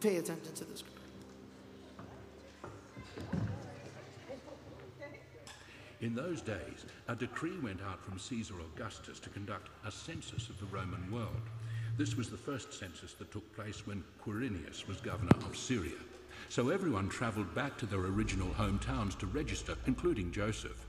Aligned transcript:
Pay 0.00 0.18
attention 0.18 0.54
to 0.54 0.64
this. 0.64 0.84
In 6.00 6.14
those 6.14 6.40
days, 6.40 6.86
a 7.08 7.16
decree 7.16 7.58
went 7.58 7.80
out 7.82 8.00
from 8.04 8.16
Caesar 8.16 8.54
Augustus 8.60 9.18
to 9.18 9.28
conduct 9.30 9.70
a 9.84 9.90
census 9.90 10.48
of 10.48 10.60
the 10.60 10.66
Roman 10.66 11.10
world. 11.10 11.42
This 11.96 12.16
was 12.16 12.30
the 12.30 12.36
first 12.36 12.72
census 12.72 13.14
that 13.14 13.32
took 13.32 13.56
place 13.56 13.84
when 13.84 14.04
Quirinius 14.24 14.86
was 14.86 15.00
governor 15.00 15.36
of 15.44 15.56
Syria. 15.56 15.98
So 16.48 16.68
everyone 16.68 17.08
travelled 17.08 17.52
back 17.56 17.76
to 17.78 17.86
their 17.86 17.98
original 17.98 18.50
hometowns 18.50 19.18
to 19.18 19.26
register, 19.26 19.74
including 19.88 20.30
Joseph. 20.30 20.86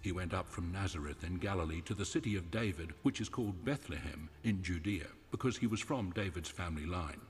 He 0.00 0.10
went 0.10 0.34
up 0.34 0.48
from 0.48 0.72
Nazareth 0.72 1.22
in 1.22 1.36
Galilee 1.36 1.82
to 1.82 1.94
the 1.94 2.04
city 2.04 2.34
of 2.34 2.50
David, 2.50 2.92
which 3.04 3.20
is 3.20 3.28
called 3.28 3.64
Bethlehem 3.64 4.28
in 4.42 4.64
Judea, 4.64 5.06
because 5.30 5.56
he 5.56 5.68
was 5.68 5.80
from 5.80 6.10
David's 6.10 6.48
family 6.48 6.86
line. 6.86 7.20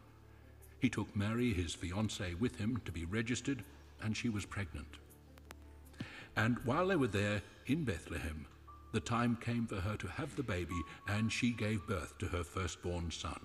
He 0.81 0.89
took 0.89 1.15
Mary, 1.17 1.53
his 1.53 1.75
fiancée, 1.75 2.39
with 2.39 2.57
him 2.57 2.81
to 2.85 2.93
be 2.93 3.05
registered, 3.05 3.65
and 4.01 4.17
she 4.17 4.29
was 4.29 4.45
pregnant. 4.45 4.99
And 6.37 6.59
while 6.65 6.87
they 6.87 6.97
were 6.97 7.09
there 7.09 7.43
in 7.67 7.85
Bethlehem, 7.85 8.47
the 8.93 9.01
time 9.01 9.37
came 9.37 9.67
for 9.67 9.81
her 9.81 9.97
to 9.97 10.09
have 10.09 10.37
the 10.37 10.43
baby, 10.43 10.81
and 11.09 11.33
she 11.33 11.51
gave 11.51 11.87
birth 11.87 12.17
to 12.19 12.27
her 12.27 12.45
firstborn 12.45 13.11
son. 13.11 13.41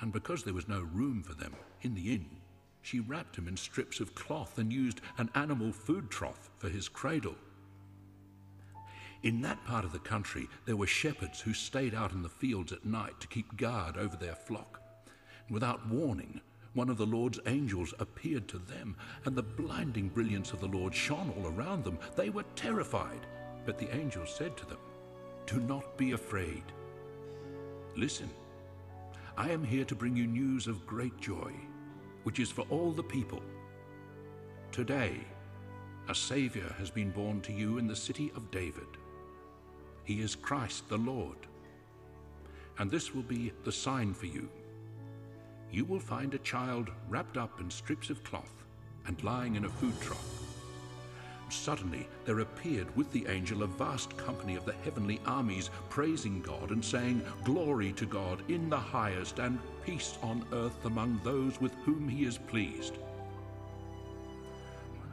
And 0.00 0.12
because 0.12 0.44
there 0.44 0.54
was 0.54 0.68
no 0.68 0.82
room 0.82 1.22
for 1.22 1.34
them 1.34 1.54
in 1.82 1.94
the 1.94 2.12
inn, 2.12 2.26
she 2.82 3.00
wrapped 3.00 3.36
him 3.36 3.48
in 3.48 3.56
strips 3.56 3.98
of 3.98 4.14
cloth 4.14 4.58
and 4.58 4.70
used 4.70 5.00
an 5.16 5.30
animal 5.34 5.72
food 5.72 6.10
trough 6.10 6.50
for 6.58 6.68
his 6.68 6.88
cradle. 6.88 7.36
In 9.22 9.40
that 9.40 9.64
part 9.64 9.86
of 9.86 9.92
the 9.92 9.98
country, 9.98 10.48
there 10.66 10.76
were 10.76 10.86
shepherds 10.86 11.40
who 11.40 11.54
stayed 11.54 11.94
out 11.94 12.12
in 12.12 12.20
the 12.20 12.28
fields 12.28 12.72
at 12.72 12.84
night 12.84 13.18
to 13.20 13.28
keep 13.28 13.56
guard 13.56 13.96
over 13.96 14.16
their 14.16 14.34
flock. 14.34 14.82
Without 15.50 15.86
warning, 15.88 16.40
one 16.72 16.88
of 16.88 16.96
the 16.96 17.06
Lord's 17.06 17.38
angels 17.46 17.94
appeared 17.98 18.48
to 18.48 18.58
them, 18.58 18.96
and 19.24 19.36
the 19.36 19.42
blinding 19.42 20.08
brilliance 20.08 20.52
of 20.52 20.60
the 20.60 20.66
Lord 20.66 20.94
shone 20.94 21.32
all 21.36 21.46
around 21.46 21.84
them. 21.84 21.98
They 22.16 22.30
were 22.30 22.44
terrified. 22.56 23.26
But 23.64 23.78
the 23.78 23.94
angel 23.94 24.26
said 24.26 24.56
to 24.56 24.66
them, 24.66 24.78
Do 25.46 25.60
not 25.60 25.96
be 25.96 26.12
afraid. 26.12 26.64
Listen, 27.96 28.28
I 29.36 29.50
am 29.50 29.64
here 29.64 29.84
to 29.84 29.94
bring 29.94 30.16
you 30.16 30.26
news 30.26 30.66
of 30.66 30.86
great 30.86 31.18
joy, 31.20 31.52
which 32.24 32.40
is 32.40 32.50
for 32.50 32.66
all 32.70 32.92
the 32.92 33.02
people. 33.02 33.42
Today, 34.72 35.20
a 36.08 36.14
Savior 36.14 36.74
has 36.78 36.90
been 36.90 37.10
born 37.10 37.40
to 37.42 37.52
you 37.52 37.78
in 37.78 37.86
the 37.86 37.96
city 37.96 38.32
of 38.36 38.50
David. 38.50 38.86
He 40.04 40.20
is 40.20 40.34
Christ 40.34 40.88
the 40.88 40.98
Lord. 40.98 41.38
And 42.78 42.90
this 42.90 43.14
will 43.14 43.22
be 43.22 43.52
the 43.64 43.72
sign 43.72 44.12
for 44.12 44.26
you. 44.26 44.48
You 45.74 45.84
will 45.84 45.98
find 45.98 46.32
a 46.32 46.38
child 46.38 46.88
wrapped 47.08 47.36
up 47.36 47.60
in 47.60 47.68
strips 47.68 48.08
of 48.08 48.22
cloth 48.22 48.62
and 49.08 49.20
lying 49.24 49.56
in 49.56 49.64
a 49.64 49.68
food 49.68 50.00
trough. 50.00 50.38
Suddenly 51.48 52.06
there 52.24 52.38
appeared 52.38 52.94
with 52.96 53.10
the 53.10 53.26
angel 53.26 53.64
a 53.64 53.66
vast 53.66 54.16
company 54.16 54.54
of 54.54 54.64
the 54.64 54.76
heavenly 54.84 55.20
armies, 55.26 55.70
praising 55.88 56.40
God 56.42 56.70
and 56.70 56.84
saying, 56.84 57.22
Glory 57.42 57.92
to 57.94 58.06
God 58.06 58.48
in 58.48 58.70
the 58.70 58.78
highest, 58.78 59.40
and 59.40 59.58
peace 59.84 60.16
on 60.22 60.46
earth 60.52 60.84
among 60.84 61.20
those 61.24 61.60
with 61.60 61.74
whom 61.84 62.08
he 62.08 62.24
is 62.24 62.38
pleased. 62.38 62.98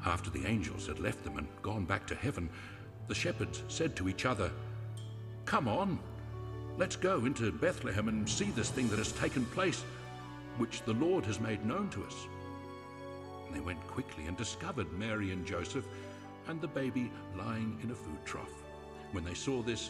After 0.05 0.29
the 0.29 0.45
angels 0.45 0.85
had 0.85 0.99
left 0.99 1.23
them 1.23 1.39
and 1.39 1.47
gone 1.63 1.85
back 1.85 2.05
to 2.05 2.13
heaven, 2.15 2.51
the 3.07 3.15
shepherds 3.15 3.63
said 3.67 3.95
to 3.95 4.07
each 4.07 4.27
other, 4.27 4.51
Come 5.45 5.67
on, 5.67 5.97
let's 6.77 6.95
go 6.95 7.25
into 7.25 7.51
Bethlehem 7.51 8.09
and 8.09 8.29
see 8.29 8.51
this 8.51 8.69
thing 8.69 8.89
that 8.89 8.99
has 8.99 9.11
taken 9.13 9.43
place, 9.47 9.83
which 10.61 10.83
the 10.83 10.93
Lord 10.93 11.25
has 11.25 11.39
made 11.39 11.65
known 11.65 11.89
to 11.89 12.03
us. 12.03 12.27
And 13.47 13.55
they 13.55 13.61
went 13.61 13.81
quickly 13.87 14.27
and 14.27 14.37
discovered 14.37 14.93
Mary 14.93 15.31
and 15.31 15.43
Joseph 15.43 15.87
and 16.47 16.61
the 16.61 16.67
baby 16.67 17.11
lying 17.35 17.79
in 17.81 17.89
a 17.89 17.95
food 17.95 18.23
trough. 18.25 18.61
When 19.11 19.25
they 19.25 19.33
saw 19.33 19.63
this, 19.63 19.89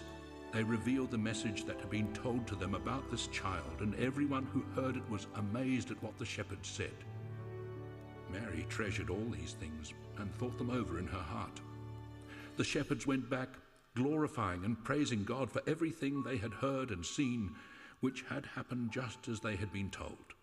they 0.53 0.63
revealed 0.63 1.11
the 1.11 1.17
message 1.17 1.65
that 1.65 1.81
had 1.81 1.89
been 1.89 2.13
told 2.13 2.47
to 2.47 2.55
them 2.55 2.73
about 2.73 3.11
this 3.11 3.27
child, 3.27 3.81
and 3.81 3.93
everyone 3.95 4.47
who 4.53 4.63
heard 4.81 4.95
it 4.95 5.09
was 5.09 5.27
amazed 5.35 5.91
at 5.91 6.01
what 6.01 6.17
the 6.17 6.25
shepherds 6.25 6.69
said. 6.69 6.95
Mary 8.31 8.65
treasured 8.69 9.09
all 9.09 9.29
these 9.29 9.57
things 9.59 9.93
and 10.19 10.33
thought 10.35 10.57
them 10.57 10.69
over 10.69 10.99
in 10.99 11.07
her 11.07 11.19
heart. 11.19 11.59
The 12.55 12.63
shepherds 12.63 13.05
went 13.05 13.29
back, 13.29 13.49
glorifying 13.93 14.63
and 14.63 14.81
praising 14.85 15.25
God 15.25 15.51
for 15.51 15.61
everything 15.67 16.23
they 16.23 16.37
had 16.37 16.53
heard 16.53 16.91
and 16.91 17.05
seen, 17.05 17.55
which 17.99 18.23
had 18.29 18.45
happened 18.45 18.93
just 18.93 19.27
as 19.27 19.41
they 19.41 19.57
had 19.57 19.73
been 19.73 19.89
told. 19.89 20.33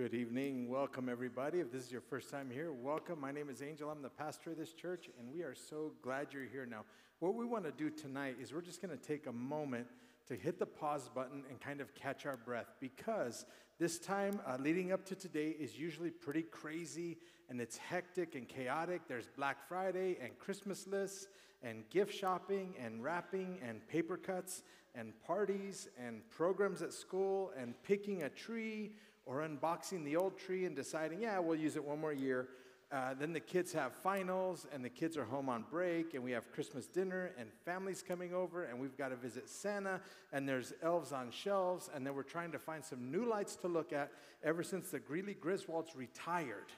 Good 0.00 0.14
evening. 0.14 0.70
Welcome, 0.70 1.10
everybody. 1.10 1.58
If 1.58 1.70
this 1.70 1.84
is 1.84 1.92
your 1.92 2.00
first 2.00 2.30
time 2.30 2.48
here, 2.50 2.72
welcome. 2.72 3.20
My 3.20 3.32
name 3.32 3.50
is 3.50 3.60
Angel. 3.60 3.90
I'm 3.90 4.00
the 4.00 4.08
pastor 4.08 4.52
of 4.52 4.56
this 4.56 4.72
church, 4.72 5.10
and 5.18 5.30
we 5.30 5.42
are 5.42 5.54
so 5.54 5.92
glad 6.00 6.28
you're 6.32 6.46
here 6.46 6.64
now. 6.64 6.86
What 7.18 7.34
we 7.34 7.44
want 7.44 7.64
to 7.64 7.70
do 7.70 7.90
tonight 7.90 8.36
is 8.40 8.54
we're 8.54 8.62
just 8.62 8.80
going 8.80 8.96
to 8.96 9.04
take 9.06 9.26
a 9.26 9.32
moment 9.32 9.88
to 10.28 10.36
hit 10.36 10.58
the 10.58 10.64
pause 10.64 11.10
button 11.14 11.42
and 11.50 11.60
kind 11.60 11.82
of 11.82 11.94
catch 11.94 12.24
our 12.24 12.38
breath 12.38 12.72
because 12.80 13.44
this 13.78 13.98
time 13.98 14.40
uh, 14.46 14.56
leading 14.58 14.90
up 14.90 15.04
to 15.04 15.14
today 15.14 15.54
is 15.60 15.78
usually 15.78 16.10
pretty 16.10 16.44
crazy 16.44 17.18
and 17.50 17.60
it's 17.60 17.76
hectic 17.76 18.36
and 18.36 18.48
chaotic. 18.48 19.02
There's 19.06 19.28
Black 19.36 19.68
Friday 19.68 20.16
and 20.22 20.30
Christmas 20.38 20.86
lists 20.86 21.26
and 21.62 21.84
gift 21.90 22.14
shopping 22.14 22.72
and 22.82 23.04
wrapping 23.04 23.58
and 23.62 23.86
paper 23.86 24.16
cuts 24.16 24.62
and 24.94 25.12
parties 25.26 25.88
and 26.02 26.22
programs 26.30 26.80
at 26.80 26.94
school 26.94 27.52
and 27.54 27.74
picking 27.82 28.22
a 28.22 28.30
tree 28.30 28.92
or 29.30 29.46
unboxing 29.48 30.04
the 30.04 30.16
old 30.16 30.36
tree 30.36 30.64
and 30.64 30.74
deciding, 30.74 31.22
yeah, 31.22 31.38
we'll 31.38 31.56
use 31.56 31.76
it 31.76 31.84
one 31.84 32.00
more 32.00 32.12
year. 32.12 32.48
Uh, 32.90 33.14
then 33.14 33.32
the 33.32 33.38
kids 33.38 33.72
have 33.72 33.92
finals, 33.94 34.66
and 34.72 34.84
the 34.84 34.88
kids 34.88 35.16
are 35.16 35.24
home 35.24 35.48
on 35.48 35.64
break, 35.70 36.14
and 36.14 36.24
we 36.24 36.32
have 36.32 36.50
Christmas 36.50 36.86
dinner, 36.86 37.30
and 37.38 37.48
families 37.64 38.02
coming 38.02 38.34
over, 38.34 38.64
and 38.64 38.76
we've 38.76 38.98
got 38.98 39.10
to 39.10 39.16
visit 39.16 39.48
Santa, 39.48 40.00
and 40.32 40.48
there's 40.48 40.72
elves 40.82 41.12
on 41.12 41.30
shelves, 41.30 41.88
and 41.94 42.04
then 42.04 42.16
we're 42.16 42.24
trying 42.24 42.50
to 42.50 42.58
find 42.58 42.84
some 42.84 43.12
new 43.12 43.24
lights 43.24 43.54
to 43.54 43.68
look 43.68 43.92
at 43.92 44.10
ever 44.42 44.64
since 44.64 44.90
the 44.90 44.98
Greeley 44.98 45.36
Griswolds 45.40 45.96
retired. 45.96 46.72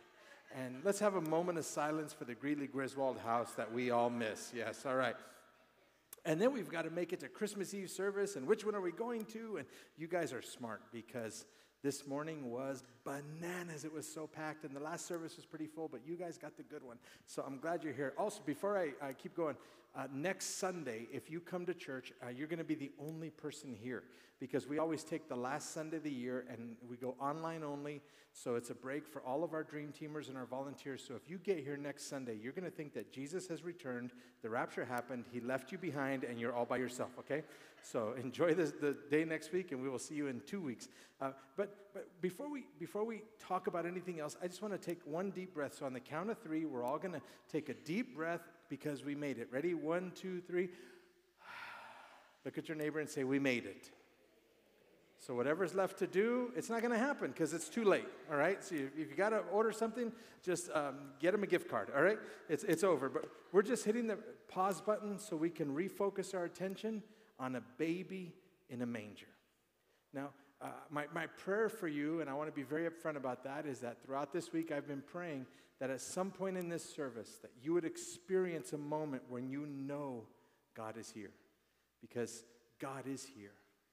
And 0.55 0.83
let's 0.85 0.99
have 0.99 1.15
a 1.15 1.23
moment 1.23 1.57
of 1.57 1.65
silence 1.65 2.13
for 2.13 2.27
the 2.27 2.35
Greeley 2.35 2.67
Griswold 2.67 3.17
house 3.17 3.53
that 3.53 3.73
we 3.73 3.91
all 3.91 4.11
miss. 4.11 4.53
Yes, 4.55 4.85
all 4.85 4.97
right. 4.97 5.17
And 6.27 6.39
then 6.39 6.53
we've 6.53 6.69
got 6.69 6.83
to 6.83 6.91
make 6.91 7.15
it 7.15 7.21
to 7.21 7.29
Christmas 7.29 7.73
Eve 7.73 7.89
service, 7.89 8.37
and 8.37 8.47
which 8.47 8.67
one 8.67 8.75
are 8.75 8.83
we 8.83 8.93
going 8.93 9.25
to? 9.27 9.57
And 9.57 9.67
you 9.97 10.07
guys 10.07 10.35
are 10.35 10.43
smart 10.43 10.83
because 10.93 11.47
this 11.83 12.07
morning 12.07 12.51
was 12.51 12.85
bananas. 13.05 13.85
It 13.85 13.93
was 13.93 14.07
so 14.07 14.27
packed, 14.27 14.65
and 14.65 14.75
the 14.75 14.81
last 14.81 15.07
service 15.07 15.37
was 15.37 15.45
pretty 15.45 15.67
full, 15.67 15.89
but 15.89 16.01
you 16.07 16.17
guys 16.17 16.39
got 16.39 16.57
the 16.57 16.63
good 16.63 16.85
one. 16.85 16.97
So 17.27 17.43
I'm 17.47 17.59
glad 17.59 17.83
you're 17.83 17.93
here. 17.93 18.15
Also, 18.17 18.41
before 18.47 18.79
I, 18.79 18.93
I 19.05 19.13
keep 19.13 19.37
going, 19.37 19.57
uh, 19.95 20.05
next 20.13 20.59
Sunday, 20.59 21.07
if 21.13 21.31
you 21.31 21.41
come 21.41 21.67
to 21.67 21.75
church, 21.75 22.13
uh, 22.25 22.31
you're 22.31 22.47
going 22.47 22.59
to 22.59 22.65
be 22.65 22.75
the 22.75 22.93
only 22.99 23.31
person 23.31 23.77
here 23.79 24.05
because 24.41 24.67
we 24.67 24.79
always 24.79 25.05
take 25.05 25.29
the 25.29 25.37
last 25.37 25.73
Sunday 25.73 25.99
of 25.99 26.03
the 26.03 26.11
year 26.11 26.45
and 26.51 26.77
we 26.89 26.97
go 26.97 27.15
online 27.21 27.63
only. 27.63 28.01
So 28.33 28.55
it's 28.55 28.71
a 28.71 28.75
break 28.75 29.07
for 29.07 29.23
all 29.23 29.45
of 29.45 29.53
our 29.53 29.63
dream 29.63 29.93
teamers 29.93 30.29
and 30.29 30.39
our 30.39 30.47
volunteers. 30.47 31.05
So 31.07 31.15
if 31.15 31.29
you 31.29 31.39
get 31.39 31.59
here 31.59 31.77
next 31.77 32.09
Sunday, 32.09 32.39
you're 32.43 32.55
going 32.55 32.65
to 32.65 32.71
think 32.71 32.95
that 32.95 33.13
Jesus 33.13 33.47
has 33.49 33.63
returned, 33.63 34.13
the 34.41 34.49
rapture 34.49 34.85
happened, 34.85 35.27
he 35.31 35.41
left 35.41 35.71
you 35.71 35.79
behind, 35.79 36.25
and 36.25 36.41
you're 36.41 36.55
all 36.55 36.65
by 36.65 36.79
yourself, 36.79 37.11
okay? 37.19 37.45
So 37.83 38.15
enjoy 38.21 38.55
this, 38.55 38.73
the 38.73 38.97
day 39.11 39.25
next 39.25 39.53
week, 39.53 39.73
and 39.73 39.83
we 39.83 39.89
will 39.89 39.99
see 39.99 40.15
you 40.15 40.29
in 40.29 40.41
two 40.47 40.61
weeks. 40.61 40.89
Uh, 41.21 41.33
but 41.57 41.83
but 41.93 42.09
before, 42.23 42.51
we, 42.51 42.65
before 42.79 43.05
we 43.05 43.23
talk 43.39 43.67
about 43.67 43.85
anything 43.85 44.19
else, 44.19 44.37
I 44.43 44.49
just 44.49 44.63
want 44.63 44.73
to 44.73 44.79
take 44.79 45.01
one 45.05 45.31
deep 45.31 45.55
breath. 45.55 45.75
So 45.75 45.85
on 45.85 45.93
the 45.93 46.01
count 46.01 46.31
of 46.31 46.39
three, 46.39 46.65
we're 46.65 46.85
all 46.85 46.99
going 46.99 47.13
to 47.13 47.21
take 47.51 47.69
a 47.69 47.75
deep 47.75 48.17
breath 48.17 48.41
because 48.73 49.05
we 49.05 49.15
made 49.15 49.37
it. 49.37 49.49
Ready? 49.53 49.75
One, 49.75 50.13
two, 50.15 50.41
three. 50.41 50.71
Look 52.47 52.57
at 52.57 52.69
your 52.71 52.77
neighbor 52.79 53.01
and 53.01 53.09
say, 53.09 53.23
We 53.23 53.39
made 53.39 53.67
it. 53.67 53.91
So, 55.19 55.35
whatever's 55.35 55.75
left 55.75 55.99
to 55.99 56.07
do, 56.07 56.53
it's 56.57 56.71
not 56.71 56.81
going 56.81 56.91
to 56.91 56.99
happen 56.99 57.33
because 57.33 57.53
it's 57.53 57.69
too 57.69 57.85
late, 57.85 58.09
all 58.31 58.39
right? 58.39 58.65
So, 58.65 58.75
if 58.75 59.11
you 59.11 59.15
got 59.15 59.29
to 59.29 59.41
order 59.53 59.73
something, 59.73 60.11
just 60.43 60.71
um, 60.73 60.95
get 61.21 61.33
them 61.33 61.43
a 61.43 61.47
gift 61.47 61.69
card, 61.69 61.91
all 61.95 62.03
right? 62.03 62.19
It's, 62.49 62.65
it's 62.65 62.83
over. 62.83 63.11
But 63.11 63.27
we're 63.53 63.61
just 63.61 63.85
hitting 63.85 64.07
the 64.07 64.17
pause 64.49 64.81
button 64.81 65.19
so 65.19 65.37
we 65.37 65.51
can 65.51 65.69
refocus 65.77 66.35
our 66.35 66.45
attention 66.45 67.03
on 67.39 67.57
a 67.57 67.61
baby 67.77 68.33
in 68.71 68.81
a 68.81 68.87
manger. 68.87 69.27
Now, 70.15 70.31
uh, 70.63 70.69
my, 70.89 71.05
my 71.15 71.27
prayer 71.27 71.69
for 71.69 71.89
you, 71.89 72.23
and 72.23 72.31
I 72.31 72.33
want 72.33 72.49
to 72.49 72.57
be 72.57 72.63
very 72.63 72.89
upfront 72.89 73.17
about 73.17 73.45
that, 73.45 73.67
is 73.67 73.81
that 73.81 74.03
throughout 74.03 74.33
this 74.33 74.51
week 74.51 74.73
I've 74.73 74.89
been 74.89 75.03
praying 75.03 75.45
that 75.83 75.91
at 75.91 76.01
some 76.01 76.31
point 76.31 76.57
in 76.57 76.69
this 76.69 76.95
service 76.95 77.39
that 77.43 77.51
you 77.61 77.75
would 77.75 77.85
experience 77.85 78.73
a 78.73 78.79
moment 78.79 79.21
when 79.29 79.51
you 79.51 79.67
know 79.67 80.23
God 80.77 80.97
is 80.97 81.11
here. 81.11 81.33
Because 82.01 82.45
God 82.81 83.09
is 83.09 83.25
here, 83.25 83.51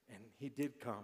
and 0.07 0.19
He 0.37 0.49
did 0.49 0.79
come 0.79 1.03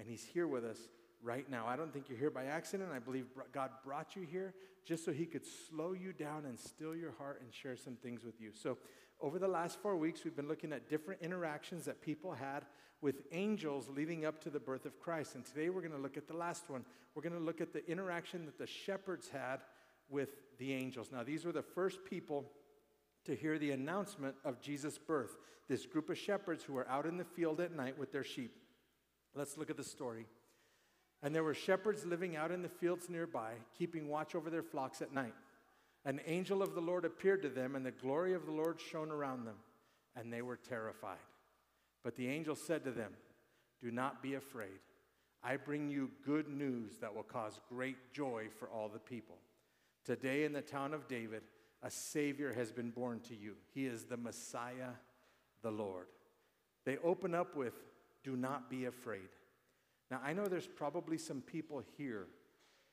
and 0.00 0.08
He's 0.08 0.24
here 0.24 0.48
with 0.48 0.64
us 0.64 0.78
right 1.22 1.48
now. 1.48 1.64
I 1.68 1.76
don't 1.76 1.92
think 1.92 2.06
you're 2.08 2.18
here 2.18 2.32
by 2.32 2.46
accident. 2.46 2.90
I 2.92 2.98
believe 2.98 3.26
God 3.52 3.70
brought 3.84 4.16
you 4.16 4.22
here 4.22 4.52
just 4.84 5.04
so 5.04 5.12
He 5.12 5.26
could 5.26 5.44
slow 5.70 5.92
you 5.92 6.12
down 6.12 6.44
and 6.44 6.58
still 6.58 6.96
your 6.96 7.12
heart 7.12 7.40
and 7.40 7.54
share 7.54 7.76
some 7.76 7.94
things 7.94 8.24
with 8.24 8.40
you. 8.40 8.50
So, 8.52 8.78
over 9.20 9.38
the 9.38 9.46
last 9.46 9.78
four 9.78 9.96
weeks, 9.96 10.24
we've 10.24 10.34
been 10.34 10.48
looking 10.48 10.72
at 10.72 10.90
different 10.90 11.22
interactions 11.22 11.84
that 11.84 12.02
people 12.02 12.32
had 12.32 12.64
with 13.00 13.22
angels 13.30 13.88
leading 13.94 14.24
up 14.24 14.40
to 14.42 14.50
the 14.50 14.58
birth 14.58 14.86
of 14.86 14.98
Christ. 14.98 15.36
And 15.36 15.44
today 15.46 15.70
we're 15.70 15.82
going 15.82 15.92
to 15.92 15.98
look 15.98 16.16
at 16.16 16.26
the 16.26 16.36
last 16.36 16.68
one. 16.68 16.84
We're 17.14 17.22
going 17.22 17.38
to 17.38 17.38
look 17.38 17.60
at 17.60 17.72
the 17.72 17.88
interaction 17.88 18.44
that 18.46 18.58
the 18.58 18.66
shepherds 18.66 19.28
had 19.28 19.60
with 20.08 20.30
the 20.58 20.72
angels. 20.72 21.10
Now, 21.12 21.22
these 21.22 21.44
were 21.44 21.52
the 21.52 21.62
first 21.62 22.04
people 22.04 22.50
to 23.24 23.34
hear 23.34 23.58
the 23.58 23.72
announcement 23.72 24.34
of 24.44 24.60
Jesus' 24.60 24.98
birth. 24.98 25.36
This 25.68 25.84
group 25.84 26.10
of 26.10 26.18
shepherds 26.18 26.62
who 26.62 26.74
were 26.74 26.88
out 26.88 27.06
in 27.06 27.16
the 27.16 27.24
field 27.24 27.60
at 27.60 27.74
night 27.74 27.98
with 27.98 28.12
their 28.12 28.24
sheep. 28.24 28.56
Let's 29.34 29.58
look 29.58 29.70
at 29.70 29.76
the 29.76 29.84
story. 29.84 30.26
And 31.22 31.34
there 31.34 31.44
were 31.44 31.54
shepherds 31.54 32.04
living 32.04 32.36
out 32.36 32.52
in 32.52 32.62
the 32.62 32.68
fields 32.68 33.08
nearby, 33.08 33.52
keeping 33.76 34.08
watch 34.08 34.34
over 34.34 34.48
their 34.48 34.62
flocks 34.62 35.02
at 35.02 35.12
night. 35.12 35.34
An 36.04 36.20
angel 36.26 36.62
of 36.62 36.74
the 36.74 36.80
Lord 36.80 37.04
appeared 37.04 37.42
to 37.42 37.48
them, 37.48 37.74
and 37.74 37.84
the 37.84 37.90
glory 37.90 38.32
of 38.34 38.46
the 38.46 38.52
Lord 38.52 38.80
shone 38.80 39.10
around 39.10 39.44
them, 39.44 39.56
and 40.14 40.32
they 40.32 40.42
were 40.42 40.56
terrified. 40.56 41.18
But 42.04 42.14
the 42.14 42.28
angel 42.28 42.54
said 42.54 42.84
to 42.84 42.92
them, 42.92 43.12
Do 43.82 43.90
not 43.90 44.22
be 44.22 44.34
afraid. 44.34 44.78
I 45.42 45.56
bring 45.56 45.88
you 45.90 46.10
good 46.24 46.48
news 46.48 46.98
that 47.00 47.14
will 47.14 47.24
cause 47.24 47.60
great 47.68 48.12
joy 48.12 48.46
for 48.58 48.68
all 48.68 48.88
the 48.88 49.00
people. 49.00 49.36
Today, 50.06 50.44
in 50.44 50.52
the 50.52 50.62
town 50.62 50.94
of 50.94 51.08
David, 51.08 51.42
a 51.82 51.90
Savior 51.90 52.52
has 52.52 52.70
been 52.70 52.90
born 52.90 53.18
to 53.28 53.34
you. 53.34 53.54
He 53.74 53.86
is 53.86 54.04
the 54.04 54.16
Messiah, 54.16 54.92
the 55.62 55.72
Lord. 55.72 56.06
They 56.84 56.96
open 56.98 57.34
up 57.34 57.56
with, 57.56 57.74
Do 58.22 58.36
not 58.36 58.70
be 58.70 58.84
afraid. 58.84 59.28
Now, 60.08 60.20
I 60.24 60.32
know 60.32 60.46
there's 60.46 60.68
probably 60.68 61.18
some 61.18 61.40
people 61.40 61.82
here 61.98 62.28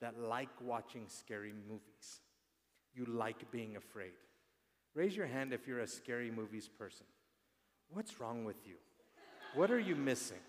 that 0.02 0.20
like 0.20 0.50
watching 0.60 1.06
scary 1.08 1.54
movies. 1.70 2.22
You 2.96 3.06
like 3.06 3.52
being 3.52 3.76
afraid. 3.76 4.14
Raise 4.96 5.16
your 5.16 5.28
hand 5.28 5.54
if 5.54 5.68
you're 5.68 5.82
a 5.82 5.88
scary 5.88 6.32
movies 6.32 6.68
person. 6.68 7.06
What's 7.90 8.20
wrong 8.20 8.44
with 8.44 8.66
you? 8.66 8.76
What 9.54 9.70
are 9.70 9.80
you 9.80 9.96
missing? 9.96 10.40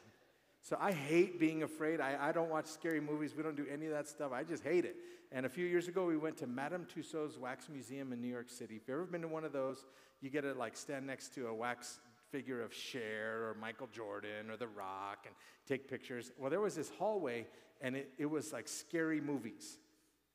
So 0.64 0.78
I 0.80 0.92
hate 0.92 1.38
being 1.38 1.62
afraid. 1.62 2.00
I, 2.00 2.16
I 2.18 2.32
don't 2.32 2.48
watch 2.48 2.64
scary 2.64 2.98
movies. 2.98 3.34
We 3.36 3.42
don't 3.42 3.54
do 3.54 3.66
any 3.70 3.84
of 3.84 3.92
that 3.92 4.08
stuff. 4.08 4.32
I 4.32 4.44
just 4.44 4.64
hate 4.64 4.86
it. 4.86 4.96
And 5.30 5.44
a 5.44 5.48
few 5.50 5.66
years 5.66 5.88
ago, 5.88 6.06
we 6.06 6.16
went 6.16 6.38
to 6.38 6.46
Madame 6.46 6.86
Tussauds 6.86 7.38
Wax 7.38 7.68
Museum 7.68 8.14
in 8.14 8.22
New 8.22 8.28
York 8.28 8.48
City. 8.48 8.76
If 8.76 8.88
you've 8.88 8.94
ever 8.94 9.04
been 9.04 9.20
to 9.20 9.28
one 9.28 9.44
of 9.44 9.52
those, 9.52 9.84
you 10.22 10.30
get 10.30 10.40
to 10.40 10.54
like 10.54 10.74
stand 10.74 11.06
next 11.06 11.34
to 11.34 11.48
a 11.48 11.54
wax 11.54 11.98
figure 12.32 12.62
of 12.62 12.72
Cher 12.72 13.42
or 13.46 13.56
Michael 13.60 13.88
Jordan 13.92 14.50
or 14.50 14.56
The 14.56 14.68
Rock 14.68 15.26
and 15.26 15.34
take 15.68 15.86
pictures. 15.86 16.32
Well, 16.38 16.48
there 16.48 16.62
was 16.62 16.74
this 16.74 16.90
hallway, 16.98 17.46
and 17.82 17.94
it, 17.94 18.08
it 18.16 18.26
was 18.26 18.50
like 18.50 18.66
scary 18.66 19.20
movies. 19.20 19.76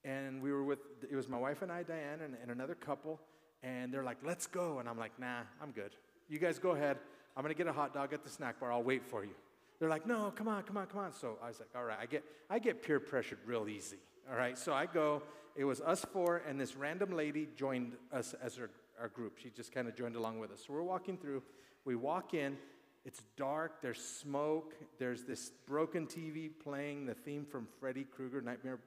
And 0.05 0.43
we 0.43 0.51
were 0.51 0.63
with, 0.63 0.79
it 1.09 1.15
was 1.15 1.27
my 1.27 1.39
wife 1.39 1.63
and 1.63 1.71
I, 1.71 1.81
Diane, 1.81 2.21
and, 2.23 2.35
and 2.39 2.51
another 2.51 2.75
couple. 2.75 3.19
And 3.63 3.91
they're 3.91 4.03
like, 4.03 4.17
let's 4.23 4.45
go. 4.45 4.77
And 4.77 4.87
I'm 4.87 4.99
like, 4.99 5.19
nah, 5.19 5.39
I'm 5.59 5.71
good. 5.71 5.95
You 6.29 6.37
guys 6.37 6.59
go 6.59 6.71
ahead. 6.71 6.97
I'm 7.35 7.41
going 7.41 7.53
to 7.53 7.57
get 7.57 7.65
a 7.65 7.73
hot 7.73 7.95
dog 7.95 8.13
at 8.13 8.23
the 8.23 8.29
snack 8.29 8.59
bar. 8.59 8.71
I'll 8.71 8.83
wait 8.83 9.03
for 9.03 9.23
you. 9.25 9.33
They're 9.79 9.89
like, 9.89 10.05
no, 10.05 10.31
come 10.35 10.47
on, 10.47 10.63
come 10.63 10.77
on, 10.77 10.87
come 10.87 10.99
on. 10.99 11.13
So 11.13 11.37
I 11.41 11.47
was 11.47 11.59
like, 11.59 11.69
all 11.75 11.85
right, 11.85 11.97
I 11.99 12.05
get, 12.05 12.23
I 12.49 12.59
get 12.59 12.83
peer 12.83 12.99
pressured 12.99 13.39
real 13.45 13.67
easy. 13.69 13.97
All 14.29 14.37
right, 14.37 14.57
so 14.57 14.73
I 14.73 14.85
go, 14.85 15.23
it 15.55 15.63
was 15.63 15.81
us 15.81 16.05
four, 16.13 16.43
and 16.47 16.59
this 16.59 16.75
random 16.75 17.11
lady 17.11 17.47
joined 17.55 17.93
us 18.11 18.35
as 18.43 18.59
our, 18.59 18.69
our 18.99 19.07
group. 19.07 19.37
She 19.41 19.49
just 19.49 19.71
kind 19.71 19.87
of 19.87 19.95
joined 19.95 20.15
along 20.15 20.39
with 20.39 20.51
us. 20.51 20.63
So 20.67 20.73
we're 20.73 20.83
walking 20.83 21.17
through. 21.17 21.41
We 21.85 21.95
walk 21.95 22.33
in, 22.33 22.57
it's 23.05 23.21
dark, 23.37 23.81
there's 23.81 24.01
smoke, 24.03 24.75
there's 24.99 25.23
this 25.23 25.51
broken 25.65 26.05
TV 26.05 26.49
playing 26.61 27.05
the 27.05 27.13
theme 27.13 27.45
from 27.45 27.67
Freddy 27.79 28.03
Krueger 28.03 28.41
Nightmare. 28.41 28.79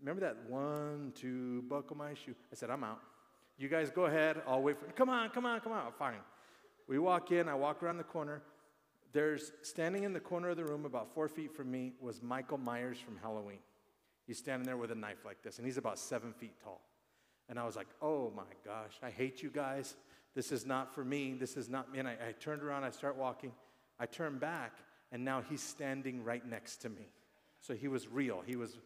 Remember 0.00 0.22
that 0.22 0.48
one, 0.48 1.12
two, 1.14 1.62
buckle 1.68 1.96
my 1.96 2.14
shoe? 2.14 2.34
I 2.50 2.56
said, 2.56 2.70
I'm 2.70 2.82
out. 2.82 3.00
You 3.58 3.68
guys 3.68 3.90
go 3.90 4.06
ahead, 4.06 4.40
I'll 4.48 4.62
wait 4.62 4.78
for 4.78 4.86
Come 4.92 5.10
on, 5.10 5.28
come 5.28 5.44
on, 5.44 5.60
come 5.60 5.72
on. 5.72 5.92
Fine. 5.98 6.14
We 6.88 6.98
walk 6.98 7.30
in, 7.30 7.46
I 7.48 7.54
walk 7.54 7.82
around 7.82 7.98
the 7.98 8.04
corner. 8.04 8.40
There's 9.12 9.52
standing 9.62 10.04
in 10.04 10.12
the 10.12 10.20
corner 10.20 10.50
of 10.50 10.56
the 10.56 10.64
room, 10.64 10.84
about 10.84 11.12
four 11.14 11.28
feet 11.28 11.54
from 11.54 11.70
me, 11.70 11.92
was 12.00 12.22
Michael 12.22 12.58
Myers 12.58 12.98
from 12.98 13.16
Halloween. 13.16 13.58
He's 14.26 14.38
standing 14.38 14.64
there 14.64 14.76
with 14.76 14.92
a 14.92 14.94
knife 14.94 15.24
like 15.24 15.42
this, 15.42 15.58
and 15.58 15.66
he's 15.66 15.78
about 15.78 15.98
seven 15.98 16.32
feet 16.32 16.54
tall. 16.62 16.80
And 17.48 17.58
I 17.58 17.64
was 17.64 17.74
like, 17.74 17.88
oh 18.00 18.32
my 18.36 18.44
gosh, 18.64 18.92
I 19.02 19.10
hate 19.10 19.42
you 19.42 19.50
guys. 19.50 19.96
This 20.36 20.52
is 20.52 20.64
not 20.64 20.94
for 20.94 21.04
me. 21.04 21.34
This 21.34 21.56
is 21.56 21.68
not 21.68 21.90
me. 21.90 21.98
And 21.98 22.06
I, 22.06 22.12
I 22.12 22.32
turned 22.38 22.62
around, 22.62 22.84
I 22.84 22.90
start 22.90 23.16
walking. 23.16 23.50
I 23.98 24.06
turn 24.06 24.38
back, 24.38 24.78
and 25.10 25.24
now 25.24 25.42
he's 25.42 25.62
standing 25.62 26.22
right 26.22 26.46
next 26.46 26.76
to 26.82 26.88
me. 26.88 27.08
So 27.60 27.74
he 27.74 27.88
was 27.88 28.06
real. 28.06 28.44
He 28.46 28.54
was, 28.54 28.78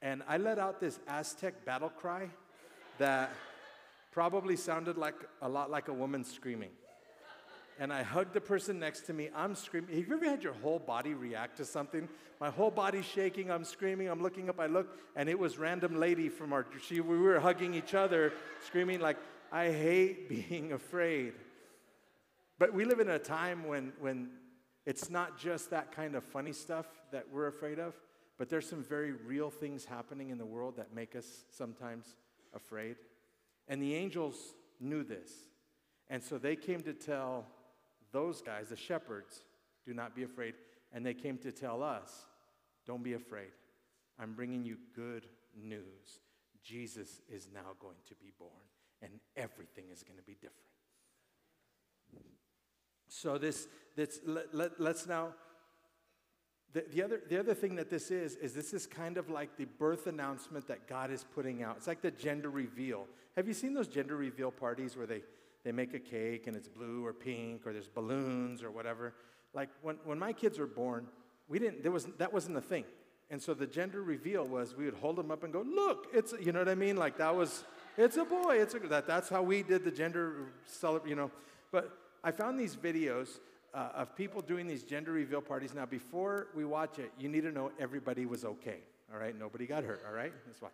and 0.00 0.22
I 0.26 0.38
let 0.38 0.58
out 0.58 0.80
this 0.80 0.98
Aztec 1.06 1.66
battle 1.66 1.90
cry 1.90 2.30
that 2.96 3.30
probably 4.12 4.56
sounded 4.56 4.96
like 4.96 5.14
a 5.42 5.48
lot 5.48 5.70
like 5.70 5.88
a 5.88 5.92
woman 5.92 6.24
screaming 6.24 6.70
and 7.78 7.92
I 7.92 8.02
hugged 8.02 8.34
the 8.34 8.40
person 8.40 8.80
next 8.80 9.02
to 9.02 9.12
me. 9.12 9.30
I'm 9.34 9.54
screaming. 9.54 9.96
Have 9.96 10.08
you 10.08 10.14
ever 10.14 10.24
had 10.24 10.42
your 10.42 10.54
whole 10.54 10.78
body 10.78 11.14
react 11.14 11.58
to 11.58 11.64
something? 11.64 12.08
My 12.40 12.50
whole 12.50 12.70
body's 12.70 13.04
shaking. 13.04 13.50
I'm 13.50 13.64
screaming. 13.64 14.08
I'm 14.08 14.20
looking 14.20 14.48
up. 14.48 14.58
I 14.58 14.66
look, 14.66 14.98
and 15.14 15.28
it 15.28 15.38
was 15.38 15.58
random 15.58 15.96
lady 15.96 16.28
from 16.28 16.52
our. 16.52 16.66
She, 16.86 17.00
we 17.00 17.18
were 17.18 17.38
hugging 17.38 17.74
each 17.74 17.94
other, 17.94 18.32
screaming 18.66 19.00
like, 19.00 19.16
"I 19.52 19.70
hate 19.70 20.28
being 20.48 20.72
afraid." 20.72 21.34
But 22.58 22.74
we 22.74 22.84
live 22.84 22.98
in 22.98 23.08
a 23.08 23.18
time 23.18 23.66
when 23.66 23.92
when 24.00 24.30
it's 24.84 25.10
not 25.10 25.38
just 25.38 25.70
that 25.70 25.92
kind 25.92 26.16
of 26.16 26.24
funny 26.24 26.52
stuff 26.52 26.86
that 27.12 27.26
we're 27.30 27.46
afraid 27.46 27.78
of, 27.78 27.94
but 28.38 28.48
there's 28.48 28.68
some 28.68 28.82
very 28.82 29.12
real 29.12 29.50
things 29.50 29.84
happening 29.84 30.30
in 30.30 30.38
the 30.38 30.46
world 30.46 30.76
that 30.76 30.94
make 30.94 31.14
us 31.14 31.44
sometimes 31.50 32.16
afraid. 32.54 32.96
And 33.68 33.82
the 33.82 33.94
angels 33.94 34.54
knew 34.80 35.04
this. 35.04 35.30
And 36.08 36.22
so 36.22 36.38
they 36.38 36.56
came 36.56 36.80
to 36.82 36.94
tell 36.94 37.46
those 38.12 38.42
guys, 38.42 38.68
the 38.68 38.76
shepherds, 38.76 39.42
do 39.84 39.94
not 39.94 40.14
be 40.14 40.22
afraid. 40.22 40.54
And 40.92 41.04
they 41.04 41.14
came 41.14 41.38
to 41.38 41.52
tell 41.52 41.82
us, 41.82 42.26
don't 42.86 43.02
be 43.02 43.14
afraid. 43.14 43.50
I'm 44.18 44.32
bringing 44.32 44.64
you 44.64 44.76
good 44.94 45.26
news. 45.56 46.20
Jesus 46.64 47.20
is 47.28 47.48
now 47.52 47.74
going 47.80 47.96
to 48.08 48.14
be 48.16 48.32
born, 48.38 48.50
and 49.02 49.12
everything 49.36 49.84
is 49.92 50.02
going 50.02 50.18
to 50.18 50.24
be 50.24 50.34
different. 50.34 50.54
So 53.08 53.38
this, 53.38 53.68
this 53.96 54.20
let, 54.24 54.54
let, 54.54 54.80
let's 54.80 55.06
now 55.06 55.34
the, 56.72 56.84
the, 56.92 57.02
other, 57.02 57.22
the 57.28 57.38
other 57.38 57.54
thing 57.54 57.76
that 57.76 57.88
this 57.88 58.10
is, 58.10 58.36
is 58.36 58.52
this 58.52 58.74
is 58.74 58.86
kind 58.86 59.16
of 59.16 59.30
like 59.30 59.56
the 59.56 59.64
birth 59.64 60.06
announcement 60.06 60.68
that 60.68 60.86
God 60.86 61.10
is 61.10 61.24
putting 61.34 61.62
out. 61.62 61.76
It's 61.78 61.86
like 61.86 62.02
the 62.02 62.10
gender 62.10 62.50
reveal. 62.50 63.06
Have 63.36 63.48
you 63.48 63.54
seen 63.54 63.72
those 63.72 63.88
gender 63.88 64.16
reveal 64.16 64.50
parties 64.50 64.96
where 64.96 65.06
they, 65.06 65.22
they 65.64 65.72
make 65.72 65.94
a 65.94 65.98
cake 65.98 66.46
and 66.46 66.56
it's 66.56 66.68
blue 66.68 67.04
or 67.04 67.12
pink 67.12 67.66
or 67.66 67.72
there's 67.72 67.88
balloons 67.88 68.62
or 68.62 68.70
whatever. 68.70 69.14
Like 69.54 69.68
when, 69.82 69.96
when 70.04 70.18
my 70.18 70.32
kids 70.32 70.58
were 70.58 70.66
born, 70.66 71.06
we 71.48 71.58
didn't, 71.58 71.82
there 71.82 71.92
was, 71.92 72.06
that 72.18 72.32
wasn't 72.32 72.56
a 72.56 72.60
thing. 72.60 72.84
And 73.30 73.42
so 73.42 73.52
the 73.52 73.66
gender 73.66 74.02
reveal 74.02 74.46
was 74.46 74.74
we 74.74 74.86
would 74.86 74.94
hold 74.94 75.16
them 75.16 75.30
up 75.30 75.44
and 75.44 75.52
go, 75.52 75.62
look, 75.62 76.06
it's, 76.14 76.32
you 76.40 76.52
know 76.52 76.60
what 76.60 76.68
I 76.68 76.74
mean? 76.74 76.96
Like 76.96 77.18
that 77.18 77.34
was, 77.34 77.64
it's 77.96 78.16
a 78.16 78.24
boy, 78.24 78.60
it's 78.60 78.74
a, 78.74 78.78
that, 78.80 79.06
that's 79.06 79.28
how 79.28 79.42
we 79.42 79.62
did 79.62 79.84
the 79.84 79.90
gender 79.90 80.46
you 81.06 81.14
know. 81.14 81.30
But 81.70 81.90
I 82.24 82.30
found 82.30 82.58
these 82.58 82.74
videos 82.74 83.40
uh, 83.74 83.90
of 83.94 84.16
people 84.16 84.40
doing 84.40 84.66
these 84.66 84.82
gender 84.82 85.12
reveal 85.12 85.42
parties. 85.42 85.74
Now, 85.74 85.86
before 85.86 86.48
we 86.54 86.64
watch 86.64 86.98
it, 86.98 87.12
you 87.18 87.28
need 87.28 87.42
to 87.42 87.52
know 87.52 87.70
everybody 87.78 88.24
was 88.24 88.44
okay, 88.44 88.78
all 89.12 89.18
right? 89.18 89.38
Nobody 89.38 89.66
got 89.66 89.84
hurt, 89.84 90.02
all 90.06 90.14
right? 90.14 90.32
Let's 90.46 90.62
watch. 90.62 90.72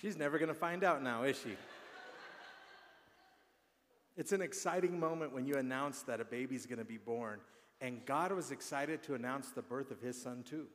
She's 0.00 0.16
never 0.16 0.38
going 0.38 0.48
to 0.48 0.54
find 0.54 0.82
out 0.82 1.02
now, 1.02 1.24
is 1.24 1.38
she? 1.38 1.56
It's 4.16 4.32
an 4.32 4.40
exciting 4.40 4.98
moment 4.98 5.34
when 5.34 5.46
you 5.46 5.56
announce 5.56 6.02
that 6.02 6.20
a 6.20 6.24
baby's 6.24 6.64
going 6.64 6.78
to 6.78 6.86
be 6.86 6.96
born. 6.96 7.40
And 7.82 8.04
God 8.06 8.32
was 8.32 8.50
excited 8.50 9.02
to 9.04 9.14
announce 9.14 9.50
the 9.50 9.60
birth 9.60 9.90
of 9.90 10.00
his 10.00 10.20
son, 10.20 10.42
too. 10.42 10.68